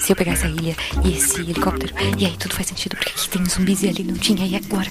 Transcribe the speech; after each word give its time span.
Se 0.00 0.12
eu 0.12 0.16
pegar 0.16 0.32
essa 0.32 0.46
ilha 0.48 0.76
e 1.04 1.16
esse 1.16 1.40
helicóptero, 1.40 1.94
e 2.18 2.26
aí 2.26 2.36
tudo 2.36 2.54
faz 2.54 2.66
sentido, 2.68 2.96
porque 2.96 3.10
aqui 3.10 3.28
tem 3.28 3.44
zumbis 3.48 3.82
e 3.82 3.88
ali 3.88 4.02
não 4.04 4.14
tinha, 4.14 4.46
e 4.46 4.56
agora? 4.56 4.88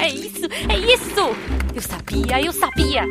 É 0.00 0.08
isso, 0.08 0.46
é 0.68 0.78
isso! 0.78 1.36
Eu 1.74 1.82
sabia, 1.82 2.42
eu 2.42 2.52
sabia! 2.52 3.04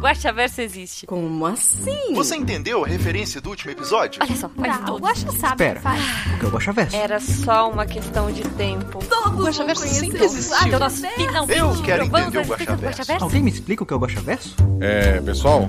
Guaxaverso 0.00 0.60
existe. 0.60 1.06
Como 1.06 1.44
assim? 1.46 2.14
Você 2.14 2.36
entendeu 2.36 2.84
a 2.84 2.86
referência 2.88 3.40
do 3.40 3.50
último 3.50 3.72
episódio? 3.72 4.20
Olha 4.22 4.36
só, 4.36 4.48
faz 4.48 4.78
Tá, 4.78 4.92
o. 4.92 4.98
Guaxa 4.98 5.32
sabe 5.32 5.64
Espera. 5.64 5.80
o 5.80 6.38
que. 6.38 6.44
O 6.44 6.46
é 6.46 6.48
o 6.48 6.52
Guaxaverso? 6.52 6.96
Era 6.96 7.18
só 7.20 7.68
uma 7.70 7.84
questão 7.84 8.30
de 8.30 8.42
tempo. 8.50 9.00
Todos 9.08 9.44
Guaxaverso 9.44 9.82
vão 9.84 9.92
sempre 9.94 10.20
o 10.20 10.24
existiu. 10.24 10.54
Ah, 10.56 10.68
então 10.68 10.78
Guaxaverso. 10.78 11.16
nós 11.16 11.26
finalmente 11.26 11.58
Eu 11.58 11.82
quero 11.82 12.04
entender 12.04 12.38
o 12.38 12.44
Guaxaverso. 12.46 13.24
Alguém 13.24 13.42
me 13.42 13.50
explica 13.50 13.82
o 13.82 13.86
que 13.86 13.92
é 13.92 13.96
o 13.96 13.98
Guaxaverso? 13.98 14.54
É, 14.80 15.20
pessoal, 15.20 15.68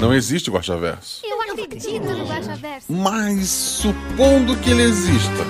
não 0.00 0.12
existe 0.12 0.50
Guaxaverso. 0.50 1.20
Eu 1.24 1.40
acredito 1.54 2.04
no 2.04 2.26
Guaxaverso. 2.26 2.92
Mas 2.92 3.48
supondo 3.48 4.56
que 4.56 4.70
ele 4.70 4.82
exista. 4.82 5.44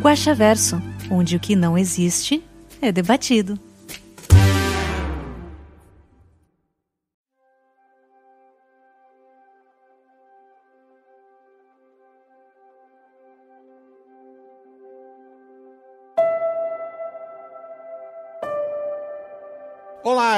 Guaxaverso, 0.00 0.82
onde 1.10 1.36
o 1.36 1.40
que 1.40 1.56
não 1.56 1.78
existe 1.78 2.42
é 2.80 2.92
debatido. 2.92 3.58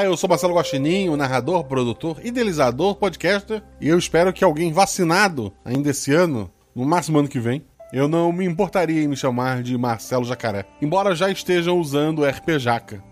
Eu 0.07 0.17
sou 0.17 0.29
Marcelo 0.29 0.55
Guaxinim, 0.55 1.15
narrador, 1.17 1.65
produtor, 1.65 2.19
idealizador, 2.25 2.95
podcaster, 2.95 3.63
e 3.81 3.89
eu 3.89 3.99
espero 3.99 4.33
que 4.33 4.45
alguém 4.45 4.73
vacinado 4.73 5.53
ainda 5.65 5.91
esse 5.91 6.13
ano, 6.13 6.51
no 6.75 6.85
máximo 6.85 7.19
ano 7.19 7.29
que 7.29 7.41
vem, 7.41 7.65
eu 7.93 8.09
não 8.09 8.33
me 8.33 8.45
importaria 8.45 9.03
em 9.03 9.09
me 9.09 9.17
chamar 9.17 9.63
de 9.63 9.77
Marcelo 9.77 10.25
Jacaré, 10.25 10.65
embora 10.81 11.15
já 11.15 11.31
estejam 11.31 11.79
usando 11.79 12.21
o 12.21 12.25
RP 12.27 12.59
Jaca. 12.59 13.03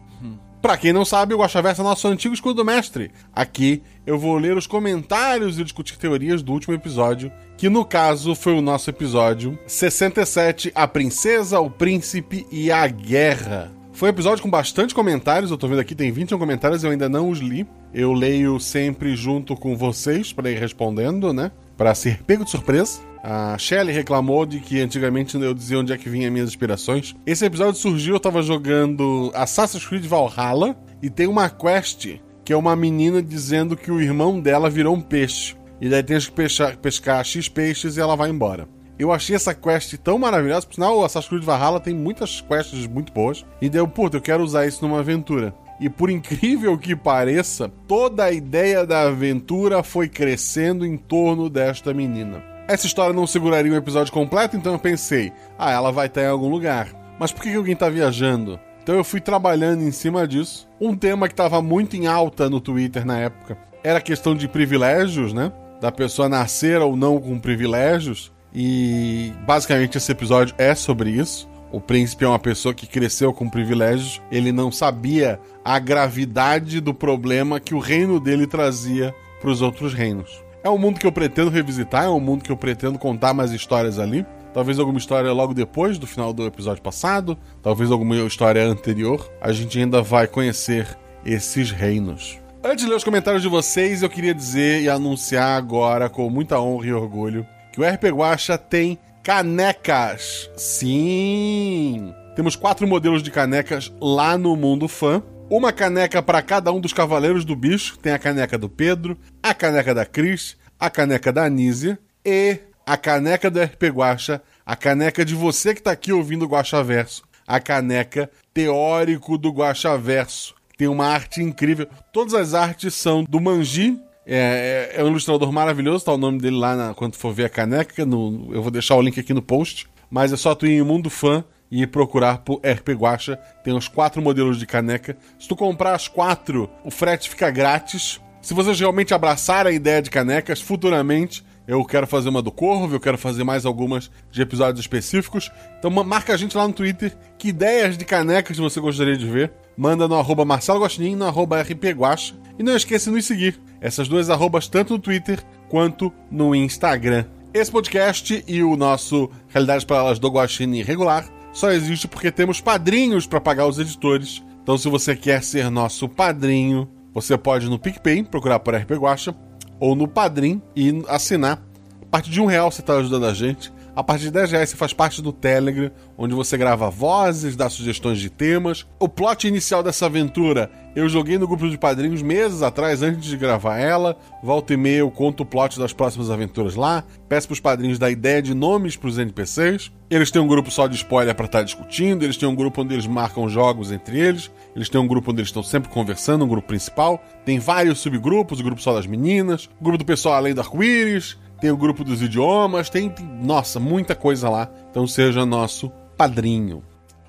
Pra 0.64 0.78
quem 0.78 0.94
não 0.94 1.04
sabe, 1.04 1.34
o 1.34 1.38
Guaxaverso 1.40 1.82
é 1.82 1.84
nosso 1.84 2.08
antigo 2.08 2.32
escudo 2.32 2.64
mestre. 2.64 3.10
Aqui 3.34 3.82
eu 4.06 4.18
vou 4.18 4.38
ler 4.38 4.56
os 4.56 4.66
comentários 4.66 5.58
e 5.58 5.62
discutir 5.62 5.98
teorias 5.98 6.42
do 6.42 6.54
último 6.54 6.72
episódio, 6.72 7.30
que 7.58 7.68
no 7.68 7.84
caso 7.84 8.34
foi 8.34 8.54
o 8.54 8.62
nosso 8.62 8.88
episódio 8.88 9.58
67, 9.66 10.72
A 10.74 10.88
Princesa, 10.88 11.60
o 11.60 11.68
Príncipe 11.68 12.46
e 12.50 12.72
a 12.72 12.86
Guerra. 12.86 13.73
Foi 13.94 14.08
um 14.08 14.10
episódio 14.10 14.42
com 14.42 14.50
bastante 14.50 14.92
comentários, 14.92 15.52
eu 15.52 15.56
tô 15.56 15.68
vendo 15.68 15.78
aqui 15.78 15.94
tem 15.94 16.10
21 16.10 16.36
comentários, 16.36 16.82
eu 16.82 16.90
ainda 16.90 17.08
não 17.08 17.30
os 17.30 17.38
li. 17.38 17.64
Eu 17.94 18.12
leio 18.12 18.58
sempre 18.58 19.14
junto 19.14 19.54
com 19.54 19.76
vocês 19.76 20.32
para 20.32 20.50
ir 20.50 20.58
respondendo, 20.58 21.32
né? 21.32 21.52
Para 21.76 21.94
ser 21.94 22.20
pego 22.24 22.44
de 22.44 22.50
surpresa. 22.50 22.98
A 23.22 23.56
Shelly 23.56 23.92
reclamou 23.92 24.44
de 24.44 24.58
que 24.58 24.80
antigamente 24.80 25.40
eu 25.40 25.54
dizia 25.54 25.78
onde 25.78 25.92
é 25.92 25.96
que 25.96 26.08
vinham 26.08 26.32
minhas 26.32 26.48
inspirações. 26.48 27.14
Esse 27.24 27.46
episódio 27.46 27.80
surgiu, 27.80 28.14
eu 28.14 28.20
tava 28.20 28.42
jogando 28.42 29.30
Assassin's 29.32 29.86
Creed 29.86 30.04
Valhalla 30.06 30.76
e 31.00 31.08
tem 31.08 31.28
uma 31.28 31.48
quest 31.48 32.18
que 32.44 32.52
é 32.52 32.56
uma 32.56 32.74
menina 32.74 33.22
dizendo 33.22 33.76
que 33.76 33.92
o 33.92 34.00
irmão 34.00 34.40
dela 34.40 34.68
virou 34.68 34.96
um 34.96 35.00
peixe. 35.00 35.54
E 35.80 35.88
daí 35.88 36.02
tem 36.02 36.18
que 36.18 36.32
pescar, 36.32 36.76
pescar 36.78 37.24
X 37.24 37.48
peixes 37.48 37.96
e 37.96 38.00
ela 38.00 38.16
vai 38.16 38.28
embora. 38.28 38.68
Eu 38.98 39.12
achei 39.12 39.34
essa 39.34 39.54
quest 39.54 39.96
tão 39.98 40.18
maravilhosa, 40.18 40.66
por 40.66 40.74
sinal, 40.74 40.98
o 40.98 41.04
Assassin's 41.04 41.28
Creed 41.28 41.42
Valhalla 41.42 41.80
tem 41.80 41.94
muitas 41.94 42.40
quests 42.40 42.86
muito 42.86 43.12
boas. 43.12 43.44
E 43.60 43.68
daí 43.68 43.80
eu, 43.80 43.88
puta, 43.88 44.18
eu 44.18 44.20
quero 44.20 44.42
usar 44.44 44.66
isso 44.66 44.86
numa 44.86 45.00
aventura. 45.00 45.54
E 45.80 45.90
por 45.90 46.08
incrível 46.08 46.78
que 46.78 46.94
pareça, 46.94 47.68
toda 47.88 48.24
a 48.24 48.32
ideia 48.32 48.86
da 48.86 49.02
aventura 49.02 49.82
foi 49.82 50.08
crescendo 50.08 50.86
em 50.86 50.96
torno 50.96 51.50
desta 51.50 51.92
menina. 51.92 52.42
Essa 52.68 52.86
história 52.86 53.12
não 53.12 53.26
seguraria 53.26 53.72
um 53.72 53.76
episódio 53.76 54.12
completo, 54.12 54.56
então 54.56 54.72
eu 54.72 54.78
pensei, 54.78 55.32
ah, 55.58 55.70
ela 55.70 55.90
vai 55.90 56.06
estar 56.06 56.22
em 56.22 56.28
algum 56.28 56.48
lugar. 56.48 56.88
Mas 57.18 57.32
por 57.32 57.42
que 57.42 57.54
alguém 57.54 57.76
tá 57.76 57.88
viajando? 57.88 58.58
Então 58.82 58.94
eu 58.94 59.04
fui 59.04 59.20
trabalhando 59.20 59.82
em 59.82 59.90
cima 59.90 60.26
disso. 60.26 60.68
Um 60.80 60.94
tema 60.94 61.26
que 61.26 61.32
estava 61.32 61.60
muito 61.60 61.96
em 61.96 62.06
alta 62.06 62.48
no 62.48 62.60
Twitter 62.60 63.04
na 63.04 63.18
época 63.18 63.58
era 63.82 63.98
a 63.98 64.02
questão 64.02 64.34
de 64.34 64.48
privilégios, 64.48 65.32
né? 65.32 65.52
Da 65.80 65.92
pessoa 65.92 66.28
nascer 66.28 66.80
ou 66.80 66.96
não 66.96 67.20
com 67.20 67.38
privilégios. 67.38 68.32
E 68.54 69.32
basicamente 69.46 69.98
esse 69.98 70.12
episódio 70.12 70.54
é 70.56 70.74
sobre 70.74 71.10
isso. 71.10 71.48
O 71.72 71.80
príncipe 71.80 72.24
é 72.24 72.28
uma 72.28 72.38
pessoa 72.38 72.72
que 72.72 72.86
cresceu 72.86 73.32
com 73.32 73.50
privilégios. 73.50 74.22
Ele 74.30 74.52
não 74.52 74.70
sabia 74.70 75.40
a 75.64 75.78
gravidade 75.80 76.80
do 76.80 76.94
problema 76.94 77.58
que 77.58 77.74
o 77.74 77.80
reino 77.80 78.20
dele 78.20 78.46
trazia 78.46 79.12
para 79.40 79.50
os 79.50 79.60
outros 79.60 79.92
reinos. 79.92 80.44
É 80.62 80.70
um 80.70 80.78
mundo 80.78 81.00
que 81.00 81.06
eu 81.06 81.12
pretendo 81.12 81.50
revisitar, 81.50 82.04
é 82.04 82.08
um 82.08 82.20
mundo 82.20 82.44
que 82.44 82.52
eu 82.52 82.56
pretendo 82.56 82.98
contar 82.98 83.34
mais 83.34 83.50
histórias 83.50 83.98
ali. 83.98 84.24
Talvez 84.54 84.78
alguma 84.78 84.98
história 84.98 85.32
logo 85.32 85.52
depois 85.52 85.98
do 85.98 86.06
final 86.06 86.32
do 86.32 86.46
episódio 86.46 86.80
passado, 86.80 87.36
talvez 87.60 87.90
alguma 87.90 88.16
história 88.18 88.64
anterior. 88.64 89.28
A 89.40 89.50
gente 89.50 89.76
ainda 89.76 90.00
vai 90.00 90.28
conhecer 90.28 90.96
esses 91.26 91.72
reinos. 91.72 92.38
Antes 92.62 92.84
de 92.84 92.90
ler 92.90 92.96
os 92.96 93.04
comentários 93.04 93.42
de 93.42 93.48
vocês, 93.48 94.02
eu 94.02 94.08
queria 94.08 94.32
dizer 94.32 94.80
e 94.80 94.88
anunciar 94.88 95.58
agora, 95.58 96.08
com 96.08 96.30
muita 96.30 96.58
honra 96.60 96.86
e 96.86 96.92
orgulho, 96.92 97.44
que 97.74 97.80
o 97.80 97.84
RP 97.84 98.04
Guacha 98.04 98.56
tem 98.56 98.96
canecas. 99.20 100.48
Sim! 100.56 102.14
Temos 102.36 102.54
quatro 102.54 102.86
modelos 102.86 103.20
de 103.20 103.32
canecas 103.32 103.92
lá 104.00 104.38
no 104.38 104.54
Mundo 104.54 104.86
Fã. 104.86 105.20
Uma 105.50 105.72
caneca 105.72 106.22
para 106.22 106.40
cada 106.40 106.70
um 106.70 106.80
dos 106.80 106.92
cavaleiros 106.92 107.44
do 107.44 107.56
bicho. 107.56 107.98
Tem 107.98 108.12
a 108.12 108.18
caneca 108.18 108.56
do 108.56 108.68
Pedro, 108.68 109.18
a 109.42 109.52
caneca 109.52 109.92
da 109.92 110.06
Cris, 110.06 110.56
a 110.78 110.88
caneca 110.88 111.32
da 111.32 111.46
Anísia 111.46 111.98
e 112.24 112.60
a 112.86 112.96
caneca 112.96 113.50
do 113.50 113.60
RP 113.60 113.82
Guacha, 113.92 114.40
a 114.64 114.76
caneca 114.76 115.24
de 115.24 115.34
você 115.34 115.74
que 115.74 115.82
tá 115.82 115.90
aqui 115.90 116.12
ouvindo 116.12 116.44
o 116.44 116.48
Guacha 116.48 116.80
Verso, 116.80 117.24
a 117.44 117.58
caneca 117.58 118.30
teórico 118.52 119.36
do 119.36 119.50
Guacha 119.50 119.98
Verso. 119.98 120.54
Tem 120.78 120.86
uma 120.86 121.08
arte 121.08 121.42
incrível. 121.42 121.88
Todas 122.12 122.34
as 122.34 122.54
artes 122.54 122.94
são 122.94 123.24
do 123.24 123.40
Manji. 123.40 123.98
É, 124.26 124.92
é, 124.96 125.00
é 125.00 125.04
um 125.04 125.08
ilustrador 125.08 125.52
maravilhoso, 125.52 126.04
tá 126.04 126.12
o 126.12 126.16
nome 126.18 126.38
dele 126.40 126.56
lá 126.56 126.74
na- 126.74 126.94
quando 126.94 127.14
for 127.16 127.32
ver 127.32 127.44
a 127.44 127.48
caneca. 127.48 128.04
no- 128.06 128.48
eu 128.54 128.62
vou 128.62 128.70
deixar 128.70 128.96
o 128.96 129.02
link 129.02 129.18
aqui 129.20 129.34
no 129.34 129.42
post. 129.42 129.86
Mas 130.10 130.32
é 130.32 130.36
só 130.36 130.54
tu 130.54 130.66
ir 130.66 130.78
em 130.78 130.82
Mundo 130.82 131.10
Fã 131.10 131.44
e 131.70 131.86
procurar 131.86 132.38
por 132.38 132.60
RP 132.62 132.92
Guacha. 132.92 133.36
Tem 133.64 133.74
os 133.74 133.88
quatro 133.88 134.22
modelos 134.22 134.58
de 134.58 134.66
caneca. 134.66 135.16
Se 135.38 135.48
tu 135.48 135.56
comprar 135.56 135.94
as 135.94 136.06
quatro, 136.08 136.70
o 136.84 136.90
frete 136.90 137.28
fica 137.28 137.50
grátis. 137.50 138.20
Se 138.40 138.54
vocês 138.54 138.78
realmente 138.78 139.12
abraçarem 139.12 139.72
a 139.72 139.74
ideia 139.74 140.00
de 140.00 140.10
canecas, 140.10 140.60
futuramente 140.60 141.44
eu 141.66 141.84
quero 141.84 142.06
fazer 142.06 142.28
uma 142.28 142.42
do 142.42 142.52
Corvo, 142.52 142.94
eu 142.94 143.00
quero 143.00 143.16
fazer 143.16 143.44
mais 143.44 143.64
algumas 143.64 144.10
de 144.30 144.42
episódios 144.42 144.80
específicos. 144.80 145.50
Então 145.78 145.90
ma- 145.90 146.04
marca 146.04 146.34
a 146.34 146.36
gente 146.36 146.56
lá 146.56 146.66
no 146.66 146.74
Twitter 146.74 147.16
que 147.38 147.48
ideias 147.48 147.96
de 147.96 148.04
canecas 148.04 148.56
você 148.58 148.80
gostaria 148.80 149.16
de 149.16 149.26
ver. 149.26 149.52
Manda 149.76 150.06
no 150.06 150.14
arroba 150.14 150.44
Marcelo 150.44 150.86
no 151.16 151.24
arroba 151.24 151.60
RPGuacha. 151.62 152.34
E 152.58 152.62
não 152.62 152.76
esqueça 152.76 153.10
de 153.10 153.16
nos 153.16 153.24
seguir. 153.24 153.60
Essas 153.80 154.06
duas 154.06 154.30
arrobas 154.30 154.68
tanto 154.68 154.92
no 154.94 154.98
Twitter 154.98 155.42
quanto 155.68 156.12
no 156.30 156.54
Instagram. 156.54 157.24
Esse 157.52 157.70
podcast 157.70 158.44
e 158.46 158.62
o 158.62 158.76
nosso 158.76 159.30
Realidades 159.48 159.84
Paralelas 159.84 160.18
do 160.18 160.28
Guaxinim 160.28 160.82
regular 160.82 161.24
só 161.52 161.70
existe 161.70 162.08
porque 162.08 162.30
temos 162.32 162.60
padrinhos 162.60 163.26
para 163.26 163.40
pagar 163.40 163.66
os 163.66 163.78
editores. 163.78 164.42
Então 164.62 164.76
se 164.76 164.88
você 164.88 165.14
quer 165.14 165.42
ser 165.42 165.70
nosso 165.70 166.08
padrinho, 166.08 166.88
você 167.12 167.38
pode 167.38 167.68
no 167.70 167.78
PicPay, 167.78 168.24
procurar 168.24 168.58
por 168.58 168.74
RP 168.74 168.92
Guacha, 168.92 169.32
ou 169.78 169.94
no 169.94 170.06
Padrim 170.06 170.62
e 170.74 171.02
assinar. 171.08 171.62
A 172.02 172.06
partir 172.06 172.30
de 172.30 172.40
um 172.40 172.46
real 172.46 172.70
você 172.70 172.80
está 172.80 172.96
ajudando 172.96 173.26
a 173.26 173.34
gente. 173.34 173.72
A 173.96 174.02
partir 174.02 174.24
de 174.24 174.30
10 174.32 174.50
reais 174.50 174.70
você 174.70 174.76
faz 174.76 174.92
parte 174.92 175.22
do 175.22 175.32
Telegram, 175.32 175.90
onde 176.18 176.34
você 176.34 176.56
grava 176.56 176.90
vozes, 176.90 177.54
dá 177.54 177.68
sugestões 177.68 178.18
de 178.18 178.28
temas. 178.28 178.84
O 178.98 179.08
plot 179.08 179.46
inicial 179.46 179.84
dessa 179.84 180.06
aventura 180.06 180.68
eu 180.96 181.08
joguei 181.08 181.38
no 181.38 181.46
grupo 181.48 181.68
de 181.68 181.76
padrinhos 181.76 182.22
meses 182.22 182.62
atrás, 182.62 183.02
antes 183.02 183.24
de 183.24 183.36
gravar 183.36 183.78
ela. 183.78 184.16
Volta 184.42 184.74
e 184.74 184.76
meia 184.76 184.98
eu 184.98 185.10
conto 185.10 185.42
o 185.42 185.46
plot 185.46 185.76
das 185.78 185.92
próximas 185.92 186.30
aventuras 186.30 186.76
lá. 186.76 187.04
Peço 187.28 187.48
pros 187.48 187.58
padrinhos 187.58 187.98
dar 187.98 188.12
ideia 188.12 188.40
de 188.40 188.54
nomes 188.54 188.96
pros 188.96 189.18
NPCs. 189.18 189.90
Eles 190.08 190.30
têm 190.30 190.40
um 190.40 190.46
grupo 190.46 190.70
só 190.70 190.86
de 190.86 190.94
spoiler 190.94 191.34
para 191.34 191.46
estar 191.46 191.62
discutindo. 191.62 192.24
Eles 192.24 192.36
têm 192.36 192.48
um 192.48 192.54
grupo 192.54 192.82
onde 192.82 192.94
eles 192.94 193.08
marcam 193.08 193.48
jogos 193.48 193.90
entre 193.90 194.20
eles. 194.20 194.50
Eles 194.74 194.88
têm 194.88 195.00
um 195.00 195.06
grupo 195.06 195.32
onde 195.32 195.40
eles 195.40 195.48
estão 195.48 195.64
sempre 195.64 195.90
conversando, 195.90 196.44
um 196.44 196.48
grupo 196.48 196.68
principal. 196.68 197.20
Tem 197.44 197.58
vários 197.58 197.98
subgrupos, 197.98 198.60
o 198.60 198.62
grupo 198.62 198.80
só 198.80 198.94
das 198.94 199.06
meninas, 199.06 199.68
o 199.80 199.84
grupo 199.84 199.98
do 199.98 200.04
pessoal 200.04 200.36
além 200.36 200.54
do 200.54 200.60
arco-íris, 200.60 201.36
tem 201.64 201.70
o 201.70 201.78
grupo 201.78 202.04
dos 202.04 202.20
idiomas, 202.20 202.90
tem, 202.90 203.08
tem, 203.08 203.24
nossa, 203.24 203.80
muita 203.80 204.14
coisa 204.14 204.50
lá. 204.50 204.68
Então 204.90 205.06
seja 205.06 205.46
nosso 205.46 205.90
padrinho. 206.14 206.84